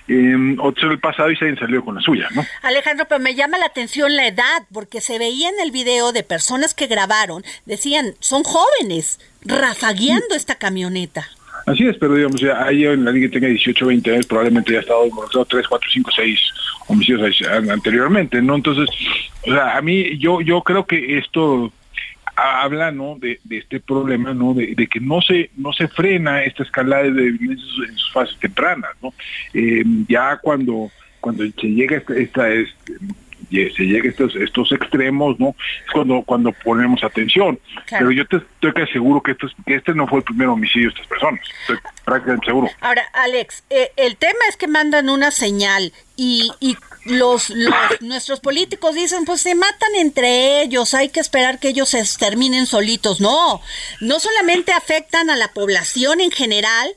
[0.08, 2.42] eh, otros en el pasado y se hayan salido con la suya, ¿no?
[2.62, 6.22] Alejandro, pero me llama la atención la edad, porque se veía en el video de
[6.22, 11.28] personas que grabaron, decían, son jóvenes, rafagueando esta camioneta.
[11.66, 15.06] Así es, pero digamos, ya en alguien que tenga 18 20 años, probablemente haya estado
[15.06, 16.40] involucrado 3, 4, 5, 6
[16.88, 18.56] homicidios anteriormente, ¿no?
[18.56, 18.88] Entonces,
[19.46, 21.72] o sea, a mí, yo yo creo que esto
[22.36, 23.16] habla, ¿no?
[23.18, 24.54] De, de este problema, ¿no?
[24.54, 27.50] De, que no se no se frena esta escalada de violencia
[27.88, 29.12] en sus- fases tempranas, ¿no?
[29.54, 32.94] Eh, ya cuando cuando se llega esta, esta este,
[33.50, 35.48] se llega a estos estos extremos, ¿no?
[35.86, 37.58] Es cuando cuando ponemos atención.
[37.86, 38.06] Claro.
[38.06, 40.48] Pero yo te estoy casi seguro que, esto es- que este no fue el primer
[40.48, 41.40] homicidio de estas personas.
[41.62, 42.68] Estoy prácticamente seguro.
[42.80, 48.40] Ahora, Alex, eh, el tema es que mandan una señal y, y los, los- nuestros
[48.40, 53.20] políticos dicen, pues se matan entre ellos, hay que esperar que ellos se exterminen solitos.
[53.20, 53.60] No,
[54.00, 56.92] no solamente afectan a la población en general,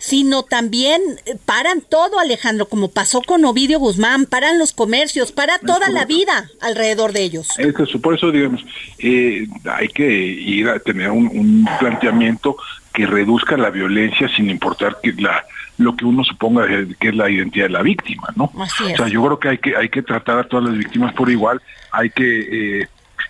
[0.00, 5.58] sino también eh, paran todo, Alejandro, como pasó con Ovidio Guzmán, paran los comercios, para
[5.58, 7.48] toda la vida alrededor de ellos.
[7.58, 8.64] Esto, es- por eso, digamos,
[8.98, 12.56] eh, hay que ir a tener un, un planteamiento
[12.94, 15.44] que reduzca la violencia sin importar que la
[15.78, 16.66] lo que uno suponga
[16.98, 18.52] que es la identidad de la víctima, ¿no?
[18.60, 18.96] Así O es.
[18.98, 21.62] sea, yo creo que hay que hay que tratar a todas las víctimas por igual,
[21.92, 22.88] hay que eh,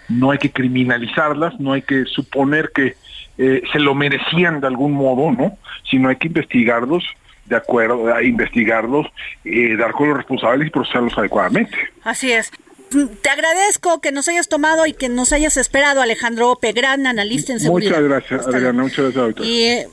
[0.09, 2.96] no hay que criminalizarlas, no hay que suponer que
[3.42, 5.57] eh, se lo merecían de algún modo, ¿no?
[5.90, 7.03] Sino hay que investigarlos
[7.46, 9.07] de acuerdo, a investigarlos,
[9.46, 11.74] eh, dar con los responsables y procesarlos adecuadamente.
[12.05, 12.53] Así es.
[12.92, 17.07] Mm, Te agradezco que nos hayas tomado y que nos hayas esperado, Alejandro Ope, gran
[17.07, 17.92] analista en seguridad.
[17.92, 19.46] Muchas gracias, Hasta Adriana, muchas gracias, doctor.
[19.46, 19.88] Y eh,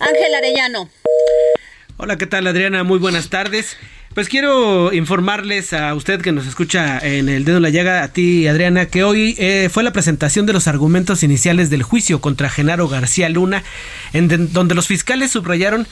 [0.00, 0.88] Ángel Arellano.
[1.96, 2.82] Hola, ¿qué tal Adriana?
[2.82, 3.76] Muy buenas tardes.
[4.14, 8.08] Pues quiero informarles a usted que nos escucha en el dedo en la llaga, a
[8.08, 12.48] ti Adriana, que hoy eh, fue la presentación de los argumentos iniciales del juicio contra
[12.48, 13.64] Genaro García Luna,
[14.12, 15.88] en de- donde los fiscales subrayaron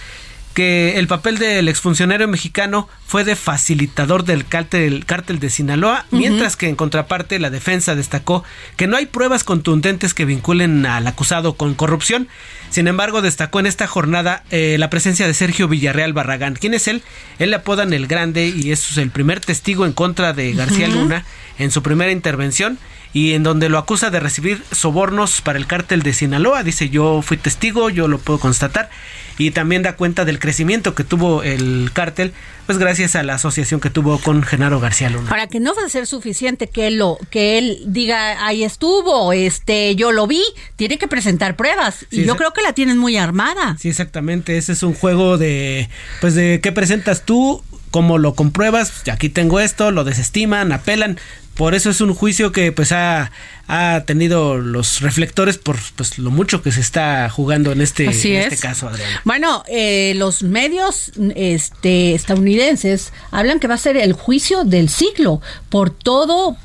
[0.52, 6.56] que el papel del exfuncionario mexicano fue de facilitador del cártel, cártel de Sinaloa, mientras
[6.56, 8.44] que en contraparte la defensa destacó
[8.76, 12.28] que no hay pruebas contundentes que vinculen al acusado con corrupción.
[12.70, 16.54] Sin embargo, destacó en esta jornada eh, la presencia de Sergio Villarreal Barragán.
[16.54, 17.02] ¿Quién es él?
[17.38, 20.88] Él le apodan el Grande y es el primer testigo en contra de García.
[20.88, 21.24] Luna
[21.58, 22.78] en su primera intervención
[23.12, 26.62] y en donde lo acusa de recibir sobornos para el cártel de Sinaloa.
[26.62, 28.90] Dice yo fui testigo, yo lo puedo constatar
[29.38, 32.32] y también da cuenta del crecimiento que tuvo el cártel,
[32.66, 35.28] pues gracias a la asociación que tuvo con Genaro García Luna.
[35.28, 39.32] Para que no va a ser suficiente que él lo que él diga ahí estuvo,
[39.32, 40.42] este yo lo vi,
[40.76, 43.76] tiene que presentar pruebas y yo creo que la tienen muy armada.
[43.80, 44.56] Sí, exactamente.
[44.56, 45.88] Ese es un juego de,
[46.20, 49.08] pues, de qué presentas tú, cómo lo compruebas.
[49.08, 51.20] Aquí tengo esto, lo desestiman, apelan.
[51.54, 53.30] Por eso es un juicio que, pues, ha,
[53.68, 58.32] ha tenido los reflectores por, pues, lo mucho que se está jugando en este, Así
[58.32, 58.52] en es.
[58.52, 59.20] este caso, Adriana.
[59.24, 65.42] Bueno, eh, los medios este, estadounidenses hablan que va a ser el juicio del siglo
[65.68, 66.56] por todo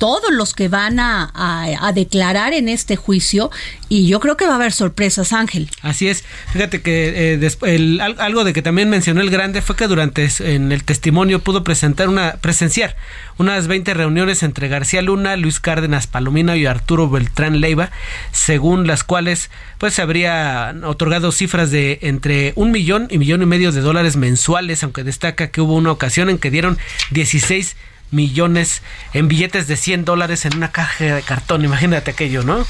[0.00, 1.30] todos los que van a,
[1.94, 3.50] declarar en este juicio
[3.90, 5.68] y yo creo que va a haber sorpresas, Ángel.
[5.82, 6.24] Así es.
[6.52, 10.26] Fíjate que eh, el- al- algo de que también mencionó el grande fue que durante
[10.40, 12.96] en el testimonio pudo presentar una presenciar
[13.36, 17.90] unas 20 reuniones entre García Luna, Luis Cárdenas Palomino y Arturo Beltrán Leiva,
[18.32, 23.46] según las cuales pues se habría otorgado cifras de entre un millón y millón y
[23.46, 26.78] medio de dólares mensuales, aunque destaca que hubo una ocasión en que dieron
[27.10, 27.76] 16
[28.10, 31.64] millones en billetes de 100 dólares en una caja de cartón.
[31.64, 32.66] Imagínate aquello, ¿no?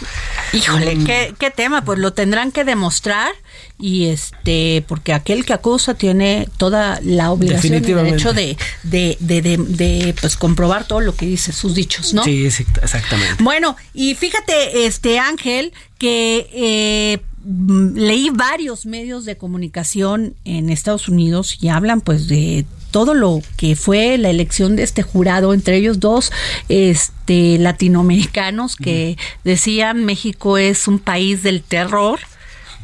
[0.53, 1.05] Híjole, Mm.
[1.05, 3.33] ¿qué, qué tema, pues lo tendrán que demostrar
[3.79, 9.41] y este, porque aquel que acusa tiene toda la obligación y derecho de, de, de,
[9.43, 12.25] de, de, pues comprobar todo lo que dice sus dichos, ¿no?
[12.25, 13.43] Sí, sí, exactamente.
[13.43, 21.09] Bueno, y fíjate, este Ángel, que eh, mm, leí varios medios de comunicación en Estados
[21.09, 25.77] Unidos y hablan pues de todo lo que fue la elección de este jurado, entre
[25.77, 26.33] ellos dos
[26.69, 32.19] este latinoamericanos que decían México es un país del terror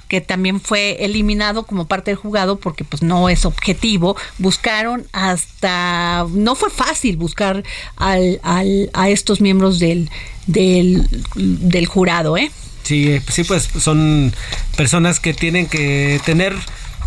[0.09, 4.17] que también fue eliminado como parte del jugado porque pues no es objetivo.
[4.39, 7.65] Buscaron hasta, no fue fácil buscar
[7.97, 10.09] al, al- a estos miembros del,
[10.47, 12.53] del, del jurado, ¿eh?
[12.85, 14.33] Sí, eh, sí, pues son
[14.77, 16.55] personas que tienen que tener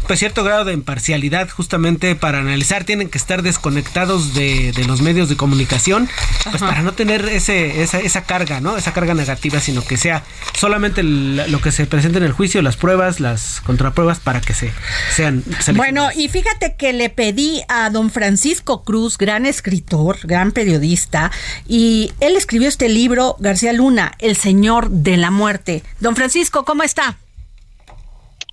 [0.09, 5.01] pues cierto grado de imparcialidad justamente para analizar, tienen que estar desconectados de, de los
[5.03, 6.09] medios de comunicación,
[6.45, 6.67] pues Ajá.
[6.69, 8.75] para no tener ese, esa, esa carga, ¿no?
[8.75, 10.23] Esa carga negativa, sino que sea
[10.57, 14.55] solamente el- lo que se presenta en el juicio, las pruebas, las contrapruebas para que
[14.55, 14.73] se
[15.15, 15.43] sean.
[15.75, 21.31] Bueno, y fíjate que le pedí a don Francisco Cruz, gran escritor, gran periodista,
[21.67, 25.83] y él escribió este libro, García Luna, El Señor de la Muerte.
[25.99, 27.17] Don Francisco, ¿cómo está?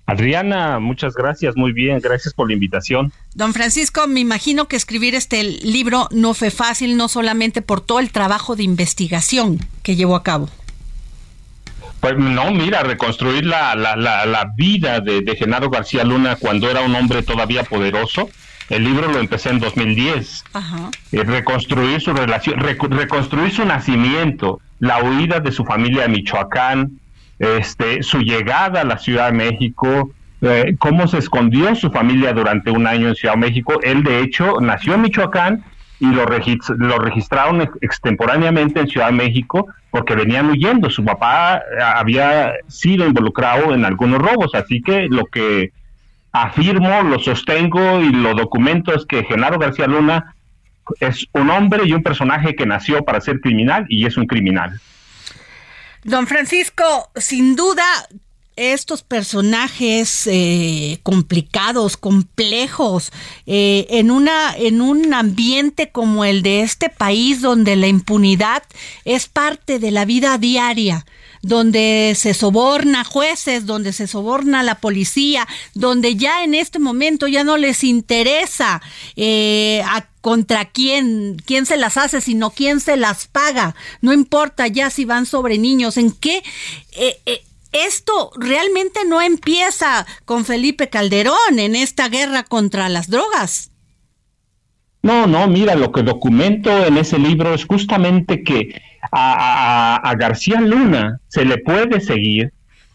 [0.07, 3.11] Adriana, muchas gracias, muy bien, gracias por la invitación.
[3.35, 7.99] Don Francisco, me imagino que escribir este libro no fue fácil, no solamente por todo
[7.99, 10.49] el trabajo de investigación que llevó a cabo.
[11.99, 16.71] Pues no, mira, reconstruir la, la, la, la vida de, de Genaro García Luna cuando
[16.71, 18.29] era un hombre todavía poderoso.
[18.69, 20.45] El libro lo empecé en 2010.
[20.53, 20.89] Ajá.
[21.11, 26.99] Eh, reconstruir su relación, reconstruir su nacimiento, la huida de su familia a Michoacán,
[27.39, 30.11] este, su llegada a la Ciudad de México,
[30.41, 33.79] eh, cómo se escondió su familia durante un año en Ciudad de México.
[33.83, 35.63] Él, de hecho, nació en Michoacán
[35.99, 36.25] y lo,
[36.77, 40.89] lo registraron ex- extemporáneamente en Ciudad de México porque venían huyendo.
[40.89, 45.71] Su papá eh, había sido involucrado en algunos robos, así que lo que
[46.31, 50.35] afirmo, lo sostengo y lo documento es que Genaro García Luna
[50.99, 54.79] es un hombre y un personaje que nació para ser criminal y es un criminal.
[56.07, 57.83] Don Francisco, sin duda,
[58.55, 63.11] estos personajes eh, complicados, complejos,
[63.45, 68.63] eh, en una, en un ambiente como el de este país, donde la impunidad
[69.03, 71.05] es parte de la vida diaria
[71.43, 77.43] donde se soborna jueces, donde se soborna la policía, donde ya en este momento ya
[77.43, 78.81] no les interesa
[79.15, 83.75] eh, a contra quién, quién se las hace, sino quién se las paga.
[84.01, 86.43] No importa ya si van sobre niños, en qué
[86.97, 93.71] eh, eh, esto realmente no empieza con Felipe Calderón en esta guerra contra las drogas.
[95.01, 98.81] No, no, mira, lo que documento en ese libro es justamente que
[99.13, 102.51] a, a- a García Luna se le puede seguir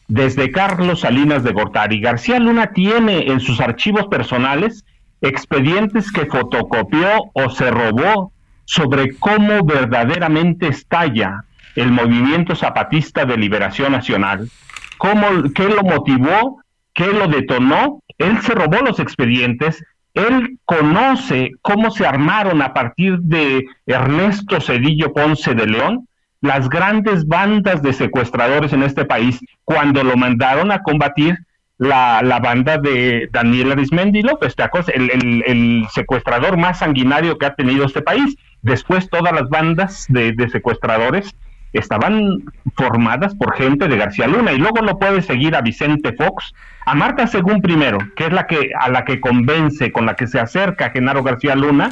[0.06, 1.98] desde Carlos Salinas de Gortari.
[1.98, 4.84] García Luna tiene en sus archivos personales
[5.22, 8.32] expedientes que fotocopió o se robó
[8.64, 11.44] sobre cómo verdaderamente estalla
[11.76, 14.50] el movimiento zapatista de liberación nacional,
[14.98, 16.60] cómo, qué lo motivó,
[16.92, 18.00] qué lo detonó.
[18.18, 19.82] Él se robó los expedientes,
[20.14, 26.08] él conoce cómo se armaron a partir de Ernesto Cedillo Ponce de León
[26.42, 31.38] las grandes bandas de secuestradores en este país cuando lo mandaron a combatir
[31.82, 34.54] la, la banda de Daniel Arismendi López.
[34.94, 38.36] El, secuestrador más sanguinario que ha tenido este país.
[38.62, 41.34] Después todas las bandas de, secuestradores
[41.72, 42.44] estaban
[42.76, 46.54] formadas por gente de García Luna y luego lo puede seguir a Vicente Fox,
[46.86, 50.28] a Marta Según primero, que es la que a la que convence, con la que
[50.28, 51.90] se acerca Genaro García Luna,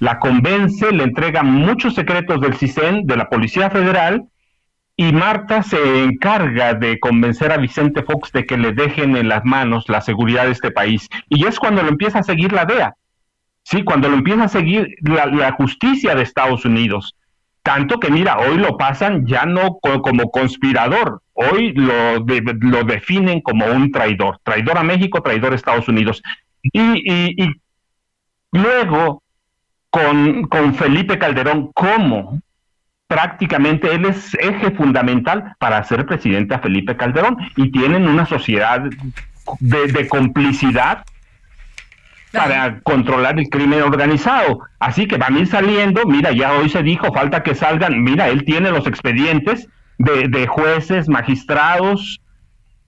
[0.00, 4.24] la convence, le entrega muchos secretos del CISEN, de la Policía Federal,
[5.00, 9.46] y Marta se encarga de convencer a Vicente Fox de que le dejen en las
[9.46, 11.08] manos la seguridad de este país.
[11.30, 12.92] Y es cuando lo empieza a seguir la DEA.
[13.62, 17.16] Sí, cuando lo empieza a seguir la, justicia de Estados Unidos.
[17.62, 22.84] Tanto que, mira, hoy lo pasan ya no co- como conspirador, hoy lo, de- lo
[22.84, 24.38] definen como un traidor.
[24.42, 26.22] Traidor a México, traidor a Estados Unidos.
[26.62, 26.78] Y,
[27.10, 27.54] y- y
[28.52, 29.22] luego,
[29.88, 32.38] con, con Felipe Calderón, ¿cómo?
[33.10, 38.82] Prácticamente él es eje fundamental para hacer presidente a Felipe Calderón y tienen una sociedad
[39.58, 41.04] de, de complicidad
[42.30, 44.60] para controlar el crimen organizado.
[44.78, 48.28] Así que van a ir saliendo, mira, ya hoy se dijo, falta que salgan, mira,
[48.28, 49.66] él tiene los expedientes
[49.98, 52.20] de, de jueces, magistrados,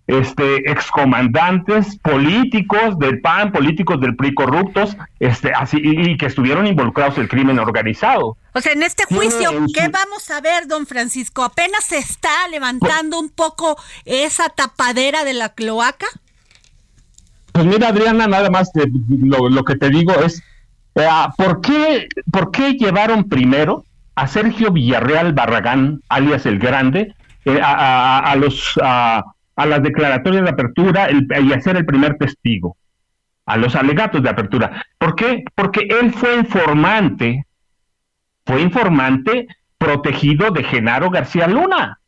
[0.07, 6.67] este, excomandantes políticos del PAN, políticos del PRI corruptos, este, así, y, y que estuvieron
[6.67, 8.37] involucrados en el crimen organizado.
[8.53, 11.45] O sea, en este juicio, ¿qué vamos a ver, don Francisco?
[11.45, 16.07] ¿Apenas se está levantando un poco esa tapadera de la cloaca?
[17.53, 18.71] Pues mira, Adriana, nada más
[19.09, 20.43] lo, lo que te digo es,
[20.95, 23.85] eh, ¿por, qué, ¿por qué llevaron primero
[24.15, 29.23] a Sergio Villarreal Barragán, alias El Grande, eh, a, a- a los, a,
[29.57, 32.77] a las declaratorias de apertura el- y a ser el primer testigo?
[33.47, 34.85] A los alegatos de apertura.
[34.99, 35.45] ¿Por qué?
[35.55, 37.47] Porque él fue informante,
[38.47, 39.49] fue informante
[39.79, 41.99] protegido de Genaro García Luna.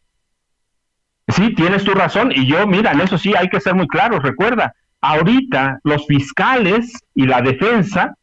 [1.29, 2.33] Sí, tienes tu razón.
[2.35, 4.23] Y yo, mira, en eso sí hay que ser muy claros.
[4.23, 8.15] Recuerda, ahorita los fiscales y la defensa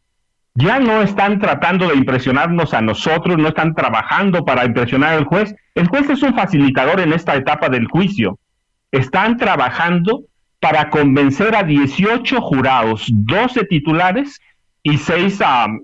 [0.53, 5.55] ya no están tratando de impresionarnos a nosotros, no están trabajando para impresionar al juez.
[5.75, 8.37] El juez es un facilitador en esta etapa del juicio.
[8.91, 10.23] Están trabajando
[10.59, 14.39] para convencer a 18 jurados, 12 titulares
[14.83, 15.39] y 6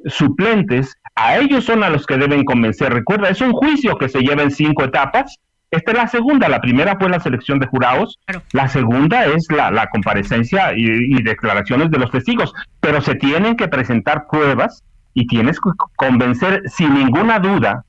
[0.05, 0.95] suplentes.
[1.15, 2.93] A ellos son a los que deben convencer.
[2.93, 5.37] Recuerda, es un juicio que se lleva en cinco etapas.
[5.71, 6.47] Esta es la segunda.
[6.47, 8.19] La primera fue la selección de jurados.
[8.53, 12.53] La segunda es la, la comparecencia y, y declaraciones de los testigos.
[12.79, 14.83] Pero se tienen que presentar pruebas
[15.17, 17.83] y tienes que convencer sin ninguna duda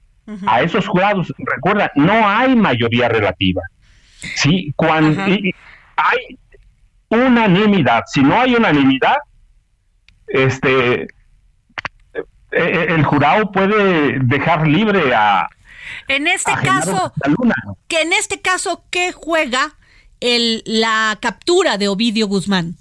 [0.46, 1.32] a esos jurados.
[1.38, 3.62] Recuerda, no hay mayoría relativa.
[4.36, 5.54] Sí, cuando y- y
[5.96, 6.38] hay
[7.08, 8.02] unanimidad.
[8.06, 9.16] Si no hay unanimidad,
[10.26, 11.08] este eh,
[12.52, 15.48] eh, el jurado puede dejar libre a,
[16.08, 17.54] En este a caso, Luna.
[17.86, 19.74] que en este caso, ¿qué juega
[20.20, 22.76] el, la captura de Ovidio Guzmán,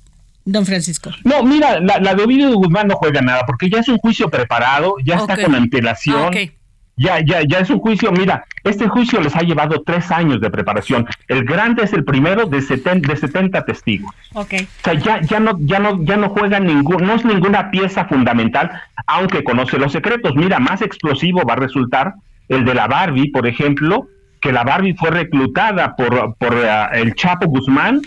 [0.46, 1.12] don Francisco?
[1.24, 4.30] No, mira, la, la de Ovidio Guzmán no juega nada, porque ya es un juicio
[4.30, 6.18] preparado, ya está con antelación.
[6.18, 6.52] Ah, ok.
[6.98, 10.50] Ya, ya, ya es un juicio, mira, este juicio les ha llevado tres años de
[10.50, 11.08] preparación.
[11.28, 14.12] El grande es el primero de 70, de 70 testigos.
[14.34, 14.54] Ok.
[14.62, 18.06] O sea, ya, ya no, ya no, ya no juega ningún, no es ninguna pieza
[18.06, 18.72] fundamental,
[19.06, 20.36] aunque conoce los secretos.
[20.36, 22.16] Mira, más explosivo va a resultar
[22.50, 24.08] el de la Barbie, por ejemplo,
[24.42, 28.02] que la Barbie fue reclutada por, por eh, el Chapo Guzmán,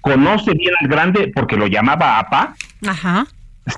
[0.00, 2.54] conoce bien al grande porque lo llamaba APA,
[2.86, 3.26] Ajá.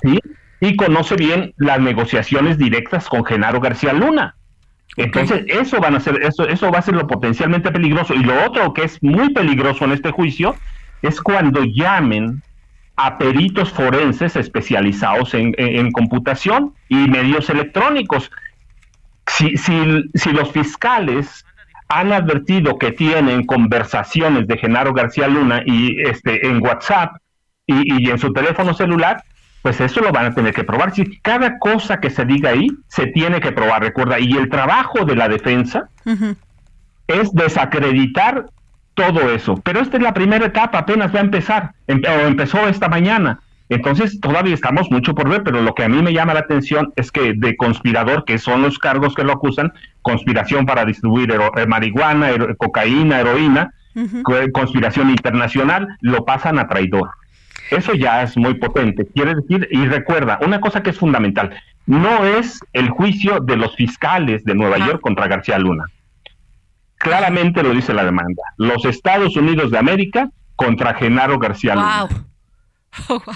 [0.01, 0.19] ¿sí?
[0.59, 4.35] Y conoce bien las negociaciones directas con Genaro García Luna.
[4.97, 8.13] Entonces, eso van a ser, eso, eso va a ser lo potencialmente peligroso.
[8.13, 10.61] Y lo otro que es muy peligroso en este juicio
[11.01, 12.43] es cuando llamen
[12.97, 18.29] a peritos forenses especializados en, en- en computación y medios electrónicos.
[19.27, 19.73] Si, si,
[20.13, 21.45] si los fiscales
[21.87, 27.15] han advertido que tienen conversaciones de Genaro García Luna y este en WhatsApp
[27.65, 29.23] y, y en su teléfono celular,
[29.61, 30.93] pues eso lo van a tener que probar.
[30.93, 35.05] Si cada cosa que se diga ahí se tiene que probar, recuerda, y el trabajo
[35.05, 35.89] de la defensa
[37.07, 38.45] es desacreditar
[38.93, 39.55] todo eso.
[39.63, 43.39] Pero esta es la primera etapa, apenas va a empezar, em- o empezó esta mañana.
[43.69, 46.91] Entonces todavía estamos mucho por ver, pero lo que a mí me llama la atención
[46.97, 51.51] es que de conspirador, que son los cargos que lo acusan, conspiración para distribuir hero-
[51.57, 53.73] eh, marihuana, hero- cocaína, heroína,
[54.23, 57.11] co- conspiración internacional, lo pasan a traidor.
[57.71, 59.07] Eso ya es muy potente.
[59.13, 61.55] Quiere decir, y recuerda, una cosa que es fundamental,
[61.87, 65.85] no es el juicio de los fiscales de Nueva York contra García Luna.
[66.97, 68.43] Claramente lo dice la demanda.
[68.57, 72.07] Los Estados Unidos de América contra Genaro García Luna.
[73.09, 73.21] Wow.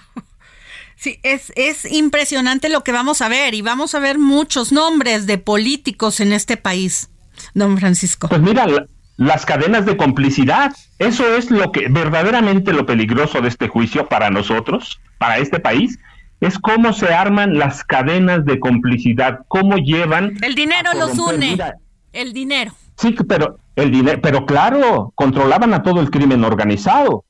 [0.97, 5.27] Sí, es, es impresionante lo que vamos a ver y vamos a ver muchos nombres
[5.27, 7.09] de políticos en este país,
[7.53, 8.29] don Francisco.
[8.29, 8.87] Pues mira, la-
[9.17, 14.29] las cadenas de complicidad, eso es lo que verdaderamente lo peligroso de este juicio para
[14.29, 15.99] nosotros, para este país,
[16.41, 21.51] es cómo se arman las cadenas de complicidad, cómo llevan El dinero los une.
[21.51, 21.75] Mira,
[22.11, 22.73] El dinero.
[22.97, 27.25] Sí, pero el dinero, pero claro, controlaban a todo el crimen organizado.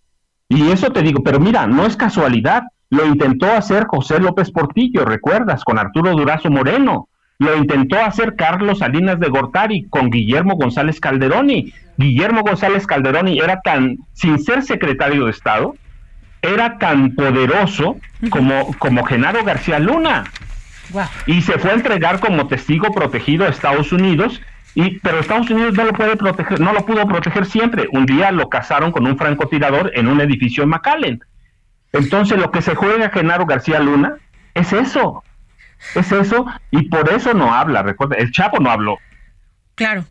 [0.47, 2.63] Y eso te digo, pero mira, no es casualidad.
[2.89, 5.63] Lo intentó hacer José López Portillo, ¿recuerdas?
[5.63, 7.09] Con Arturo Durazo Moreno.
[7.37, 11.73] Lo intentó hacer Carlos Salinas de Gortari con Guillermo González Calderoni.
[11.97, 15.75] Guillermo González Calderoni era tan, sin ser secretario de Estado,
[16.41, 17.97] era tan poderoso
[18.29, 20.25] como, como Genaro García Luna.
[21.25, 24.41] Y se fue a entregar como testigo protegido a Estados Unidos
[24.75, 27.87] y pero Estados Unidos no lo puede proteger no lo pudo proteger siempre.
[27.91, 31.19] Un día lo cazaron con un francotirador en un edificio en McAllen.
[31.91, 34.15] Entonces lo que se juega Genaro García Luna
[34.53, 35.23] es eso
[35.93, 38.97] es eso y por eso no habla recuerda el Chapo no habló
[39.75, 40.05] Claro.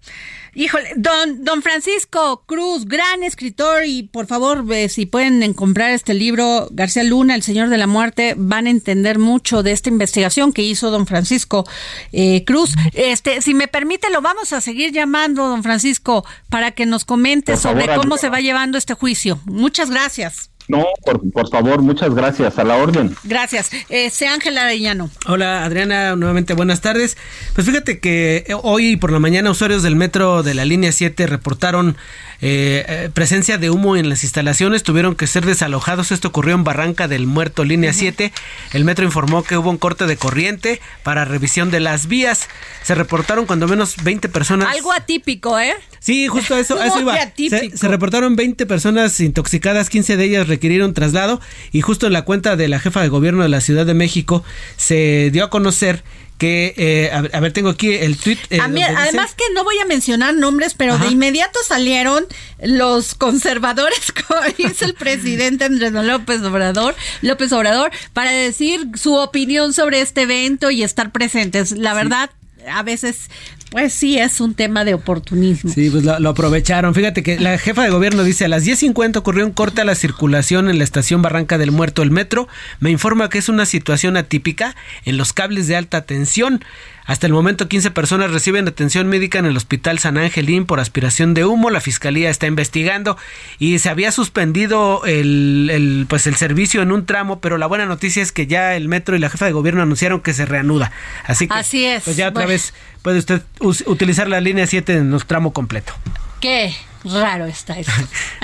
[0.57, 6.14] Híjole, don, don Francisco Cruz, gran escritor, y por favor, eh, si pueden comprar este
[6.14, 10.53] libro, García Luna, El Señor de la Muerte, van a entender mucho de esta investigación
[10.53, 11.66] que hizo don Francisco
[12.12, 12.77] eh, Cruz.
[12.93, 17.53] Este, si me permite, lo vamos a seguir llamando, don Francisco, para que nos comente
[17.53, 19.41] Por favor, sobre cómo se va llevando este juicio.
[19.47, 20.53] Muchas gracias.
[20.66, 22.58] No, por, por favor, muchas gracias.
[22.58, 23.14] A la orden.
[23.24, 23.70] Gracias.
[23.90, 25.10] Eh, sea Ángela Arellano.
[25.26, 27.16] Hola Adriana, nuevamente buenas tardes.
[27.54, 31.26] Pues fíjate que eh, hoy por la mañana usuarios del metro de la línea 7
[31.26, 31.96] reportaron
[32.40, 36.12] eh, eh, presencia de humo en las instalaciones, tuvieron que ser desalojados.
[36.12, 38.32] Esto ocurrió en Barranca del Muerto, línea 7.
[38.72, 42.48] El metro informó que hubo un corte de corriente para revisión de las vías.
[42.82, 44.68] Se reportaron cuando menos 20 personas.
[44.68, 45.74] Algo atípico, ¿eh?
[46.00, 47.14] Sí, justo a eso, a eso iba.
[47.14, 47.56] atípico.
[47.56, 51.40] Se, se reportaron 20 personas intoxicadas, 15 de ellas requirieron traslado
[51.72, 54.42] y justo en la cuenta de la jefa de gobierno de la Ciudad de México
[54.76, 56.02] se dio a conocer
[56.38, 58.38] que, eh, a, ver, a ver, tengo aquí el tweet.
[58.50, 61.05] eh, A mí- donde dice- además que no voy a mencionar nombres, pero Ajá.
[61.05, 62.24] de inmediato salieron
[62.61, 69.72] los conservadores, como dice el presidente Andrés López Obrador, López Obrador, para decir su opinión
[69.72, 71.70] sobre este evento y estar presentes.
[71.70, 72.30] La verdad,
[72.68, 73.30] a veces,
[73.75, 75.68] pues sí es un tema de oportunismo.
[75.68, 76.95] Sí, pues lo, aprovecharon.
[76.95, 79.97] Fíjate que la jefa de gobierno dice, a las 10.50 ocurrió un corte a la
[79.97, 82.47] circulación en la estación Barranca del Muerto, el metro.
[82.79, 86.64] Me informa que es una situación atípica en los cables de alta tensión.
[87.07, 91.34] Hasta el momento 15 personas reciben atención médica en el Hospital San Angelín por aspiración
[91.34, 91.68] de humo.
[91.68, 93.18] La fiscalía está investigando
[93.59, 97.84] y se había suspendido el, el, pues el servicio en un tramo, pero la buena
[97.84, 100.92] noticia es que ya el metro y la jefa de gobierno anunciaron que se reanuda.
[101.26, 102.05] Así que Así es.
[102.05, 102.48] pues ya otra Bueno.
[102.48, 105.92] vez puede usted us- utilizar la línea 7 en el tramo completo.
[106.40, 106.74] Qué
[107.05, 107.92] raro está esto.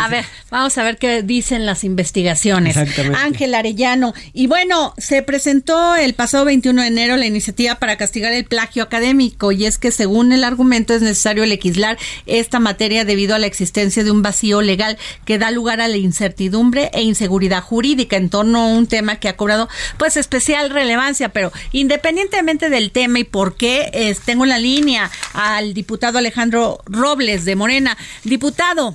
[0.00, 2.76] A ver, vamos a ver qué dicen las investigaciones.
[2.76, 3.18] Exactamente.
[3.18, 4.14] Ángel Arellano.
[4.32, 8.82] Y bueno, se presentó el pasado 21 de enero la iniciativa para castigar el plagio
[8.82, 13.46] académico y es que según el argumento es necesario legislar esta materia debido a la
[13.46, 18.30] existencia de un vacío legal que da lugar a la incertidumbre e inseguridad jurídica en
[18.30, 23.24] torno a un tema que ha cobrado pues especial relevancia, pero independientemente del tema y
[23.24, 27.93] por qué, es- tengo en la línea al diputado Alejandro Robles de Morena.
[28.24, 28.94] Diputado,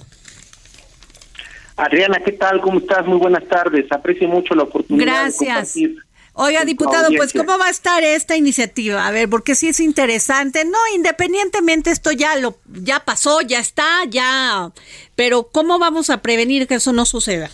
[1.80, 2.60] Adriana, ¿qué tal?
[2.60, 3.06] ¿Cómo estás?
[3.06, 3.90] Muy buenas tardes.
[3.92, 5.48] Aprecio mucho la oportunidad de Gracias.
[5.48, 5.98] compartir.
[6.34, 7.34] Oiga, diputado, pues.
[7.34, 9.06] ¿cómo va a estar esta iniciativa?
[9.06, 10.64] A ver, porque sí es interesante.
[10.64, 14.72] No, independientemente esto ya lo ya pasó, ya está, ya,
[15.16, 17.50] pero ¿cómo vamos a prevenir que eso no suceda?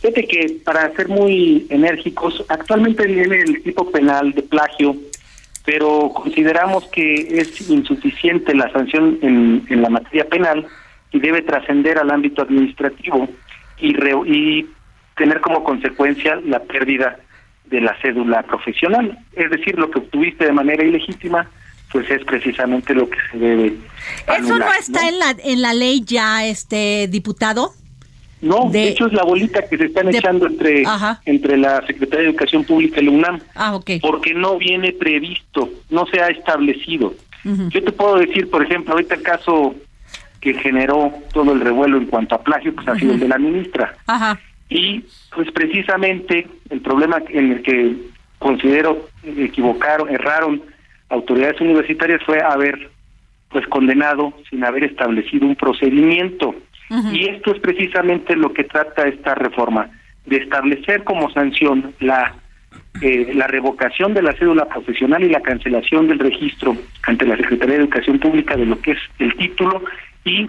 [0.00, 4.96] Fíjate que para ser muy enérgicos, actualmente viene el tipo penal de plagio,
[5.64, 10.66] pero consideramos que es insuficiente la sanción en, en la materia penal
[11.12, 13.28] y debe trascender al ámbito administrativo
[13.78, 14.66] y, re- y
[15.16, 17.18] tener como consecuencia la pérdida
[17.66, 19.18] de la cédula profesional.
[19.34, 21.48] Es decir, lo que obtuviste de manera ilegítima,
[21.92, 23.66] pues es precisamente lo que se debe
[24.26, 27.72] ¿Eso no anular, está en la en la ley ya, este diputado?
[28.42, 31.20] No, de, de- hecho es la bolita que se están de- echando entre, Ajá.
[31.24, 36.04] entre la Secretaría de Educación Pública y la UNAM, Ah, porque no viene previsto, no
[36.06, 37.14] se ha establecido.
[37.44, 39.74] Yo te puedo decir, por ejemplo, ahorita el caso
[40.40, 43.38] que generó todo el revuelo en cuanto a plagio, pues ha sido el de la
[43.38, 43.96] ministra.
[44.06, 44.38] Ajá.
[44.68, 47.96] Y pues precisamente el problema en el que
[48.38, 50.62] considero equivocaron, erraron
[51.08, 52.90] autoridades universitarias fue haber
[53.50, 56.54] pues condenado sin haber establecido un procedimiento.
[57.10, 59.90] Y esto es precisamente lo que trata esta reforma,
[60.26, 62.34] de establecer como sanción la
[63.00, 67.76] eh, la revocación de la cédula profesional y la cancelación del registro ante la Secretaría
[67.76, 69.82] de Educación Pública de lo que es el título
[70.24, 70.48] y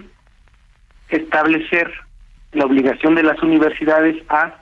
[1.08, 1.90] establecer
[2.52, 4.60] la obligación de las universidades a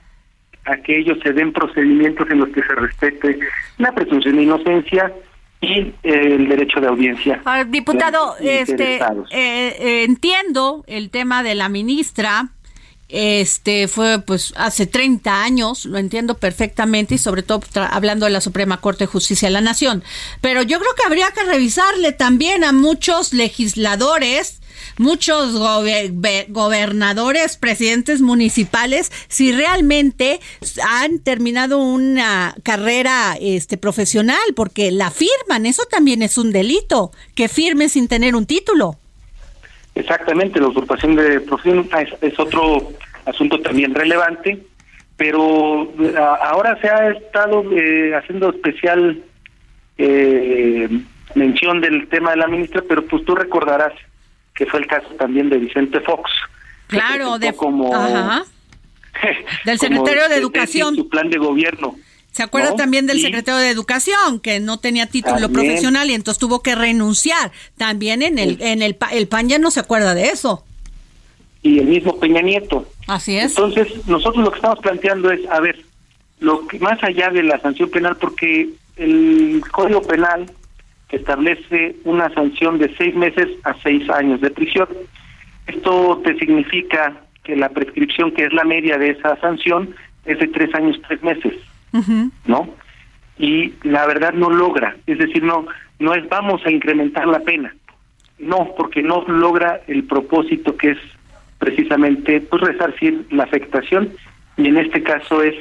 [0.64, 3.38] a que ellos se den procedimientos en los que se respete
[3.78, 5.12] la presunción de inocencia
[5.62, 7.40] y eh, el derecho de audiencia.
[7.68, 12.48] Diputado, este, eh, eh, entiendo el tema de la ministra.
[13.08, 17.60] Este fue pues hace 30 años, lo entiendo perfectamente y sobre todo
[17.90, 20.02] hablando de la Suprema Corte de Justicia de la Nación.
[20.40, 24.61] Pero yo creo que habría que revisarle también a muchos legisladores,
[24.98, 30.40] muchos gobe- be- gobernadores, presidentes municipales, si realmente
[30.88, 37.48] han terminado una carrera este profesional, porque la firman, eso también es un delito, que
[37.48, 38.96] firmen sin tener un título.
[39.94, 41.88] Exactamente, la usurpación de profesión
[42.22, 42.92] es, otro
[43.26, 44.58] asunto también relevante,
[45.16, 45.92] pero
[46.42, 49.22] ahora se ha estado eh, haciendo especial
[49.98, 50.88] eh,
[51.34, 53.92] mención del tema de la ministra, pero pues tú recordarás
[54.54, 56.30] que fue el caso también de Vicente Fox.
[56.88, 58.44] Claro, de como Ajá.
[59.64, 60.96] Del como secretario de tesis Educación.
[60.96, 61.96] su plan de gobierno
[62.32, 62.76] ¿Se acuerda ¿no?
[62.76, 65.52] también del secretario de Educación que no tenía título También.
[65.52, 67.52] profesional y entonces tuvo que renunciar?
[67.76, 70.64] También en el en el, el PAN ya no se acuerda de eso.
[71.62, 72.88] y el mismo Peña Nieto.
[73.06, 73.50] Así es.
[73.56, 75.80] Entonces, nosotros lo que estamos planteando es, a ver,
[76.40, 80.50] lo que más allá de la sanción penal, porque el Código Penal
[81.12, 84.88] establece una sanción de seis meses a seis años de prisión.
[85.66, 87.12] Esto te significa
[87.44, 89.94] que la prescripción, que es la media de esa sanción,
[90.24, 91.54] es de tres años, tres meses,
[92.46, 92.68] ¿no?
[93.38, 95.66] Y la verdad no logra, es decir, no,
[95.98, 97.74] no es vamos a incrementar la pena,
[98.38, 100.98] no, porque no logra el propósito que es
[101.58, 104.10] precisamente pues resarcir la afectación
[104.56, 105.54] y en este caso es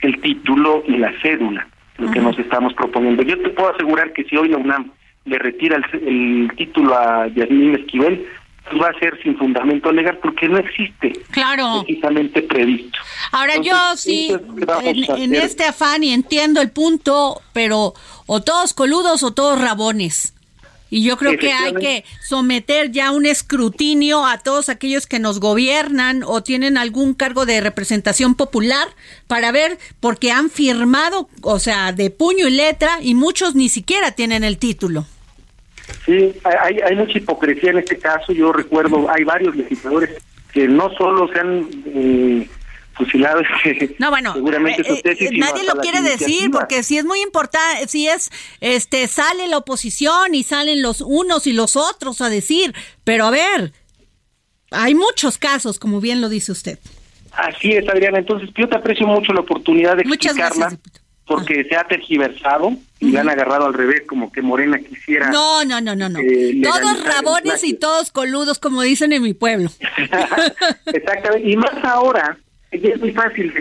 [0.00, 1.66] el título y la cédula
[1.98, 3.22] lo que nos estamos proponiendo.
[3.22, 4.90] Yo te puedo asegurar que si hoy la UNAM
[5.24, 8.26] le retira el, el título a Yasmín Esquivel,
[8.70, 11.82] pues va a ser sin fundamento legal porque no existe Claro.
[11.84, 12.98] precisamente previsto.
[13.32, 17.94] Ahora yo sí, es en, en este afán y entiendo el punto, pero
[18.26, 20.34] o todos coludos o todos rabones.
[20.90, 25.38] Y yo creo que hay que someter ya un escrutinio a todos aquellos que nos
[25.38, 28.88] gobiernan o tienen algún cargo de representación popular
[29.26, 34.12] para ver, porque han firmado, o sea, de puño y letra, y muchos ni siquiera
[34.12, 35.06] tienen el título.
[36.06, 38.32] Sí, hay, hay mucha hipocresía en este caso.
[38.32, 40.10] Yo recuerdo, hay varios legisladores
[40.52, 42.48] que no solo se han eh,
[42.98, 46.82] fusilado, es que No, bueno, seguramente su eh, tesis, eh, nadie lo quiere decir porque
[46.82, 48.30] si es muy importante, si es,
[48.60, 52.74] este, sale la oposición y salen los unos y los otros a decir,
[53.04, 53.72] pero a ver,
[54.70, 56.78] hay muchos casos, como bien lo dice usted.
[57.32, 58.18] Así es, Adriana.
[58.18, 60.78] Entonces, yo te aprecio mucho la oportunidad de Muchas explicarla,
[61.24, 65.30] porque se ha tergiversado y la han agarrado al revés, como que Morena quisiera.
[65.30, 66.18] No, no, no, no, no.
[66.18, 69.70] eh, todos rabones y todos coludos, como dicen en mi pueblo.
[70.86, 72.38] Exactamente, y más ahora,
[72.70, 73.52] es muy fácil,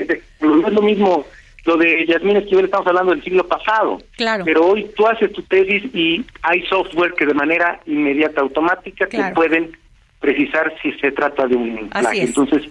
[0.41, 1.25] no es lo mismo
[1.65, 4.45] lo de Yasmín Esquivel, estamos hablando del siglo pasado, Claro.
[4.45, 9.29] pero hoy tú haces tu tesis y hay software que de manera inmediata, automática, Claro.
[9.29, 9.77] te pueden
[10.21, 12.23] precisar si se trata de un Así plagio.
[12.23, 12.29] es.
[12.29, 12.63] Entonces,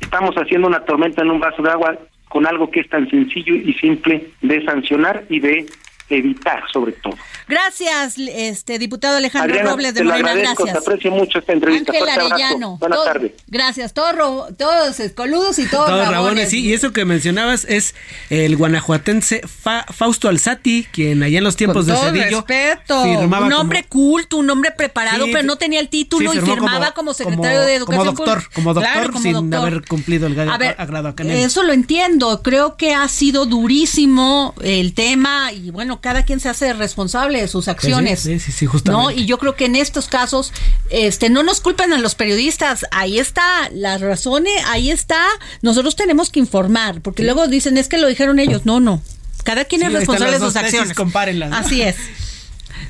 [0.00, 1.96] estamos haciendo una tormenta en un vaso de agua
[2.28, 5.66] con algo que es tan sencillo y simple de sancionar y de
[6.10, 7.16] evitar, sobre todo.
[7.48, 10.84] Gracias, este diputado Alejandro Adriana, Robles de te lo Morena, agradezco, gracias.
[10.84, 11.92] te aprecio mucho esta entrevista.
[11.92, 12.08] Ángel.
[12.08, 12.76] Arellano.
[12.78, 13.32] Buenas todo- tardes.
[13.48, 13.92] Gracias.
[13.92, 16.12] Todos, ro- todos eh, coludos y todos, Todos rabones.
[16.12, 17.94] rabones, sí, y eso que mencionabas es
[18.30, 23.02] el guanajuatense Fa- Fausto Alzati, quien allá en los tiempos Con de todo Cedillo respeto,
[23.02, 26.38] firmaba un como- hombre culto, un hombre preparado, Sí, pero no tenía el título sí,
[26.38, 27.98] y firmaba como, como- secretario como- de Educación.
[28.06, 28.54] como doctor, Pública.
[28.54, 29.60] como doctor, Claro, como sin doctor.
[29.68, 31.44] haber cumplido el grado, A ver, grado académico.
[31.46, 32.42] Eso lo entiendo.
[32.42, 37.48] Creo que ha sido durísimo el tema y bueno, cada quien se hace responsable de
[37.48, 38.20] sus acciones.
[38.20, 39.04] Sí, sí, sí, justamente.
[39.04, 39.10] ¿no?
[39.10, 40.52] Y yo creo que en estos casos,
[40.90, 42.86] este, no nos culpen a los periodistas.
[42.90, 45.24] Ahí está las razones, ahí está.
[45.62, 48.66] Nosotros tenemos que informar, porque luego dicen es que lo dijeron ellos.
[48.66, 49.02] No, no.
[49.44, 50.96] Cada quien es responsable de sus tesis, acciones.
[50.96, 51.56] compárenlas, ¿no?
[51.56, 51.96] Así es.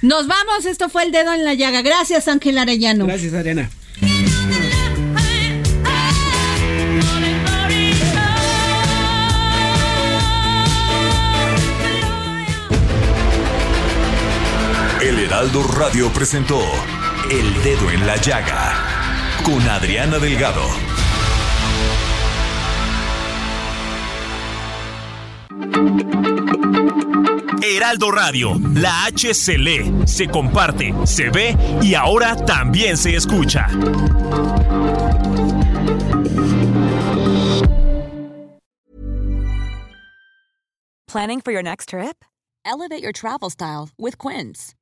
[0.03, 0.65] Nos vamos.
[0.65, 1.83] Esto fue el dedo en la llaga.
[1.83, 3.07] Gracias, Ángel Arellano.
[3.07, 3.71] Gracias, Adriana.
[15.41, 16.61] Heraldo Radio presentó
[17.31, 18.75] El Dedo en la Llaga
[19.43, 20.61] con Adriana Delgado.
[27.63, 33.67] Heraldo Radio, la H se lee, se comparte, se ve y ahora también se escucha.
[41.09, 42.27] Planning for your next trip?
[42.67, 44.75] Elevate your travel style with Quince.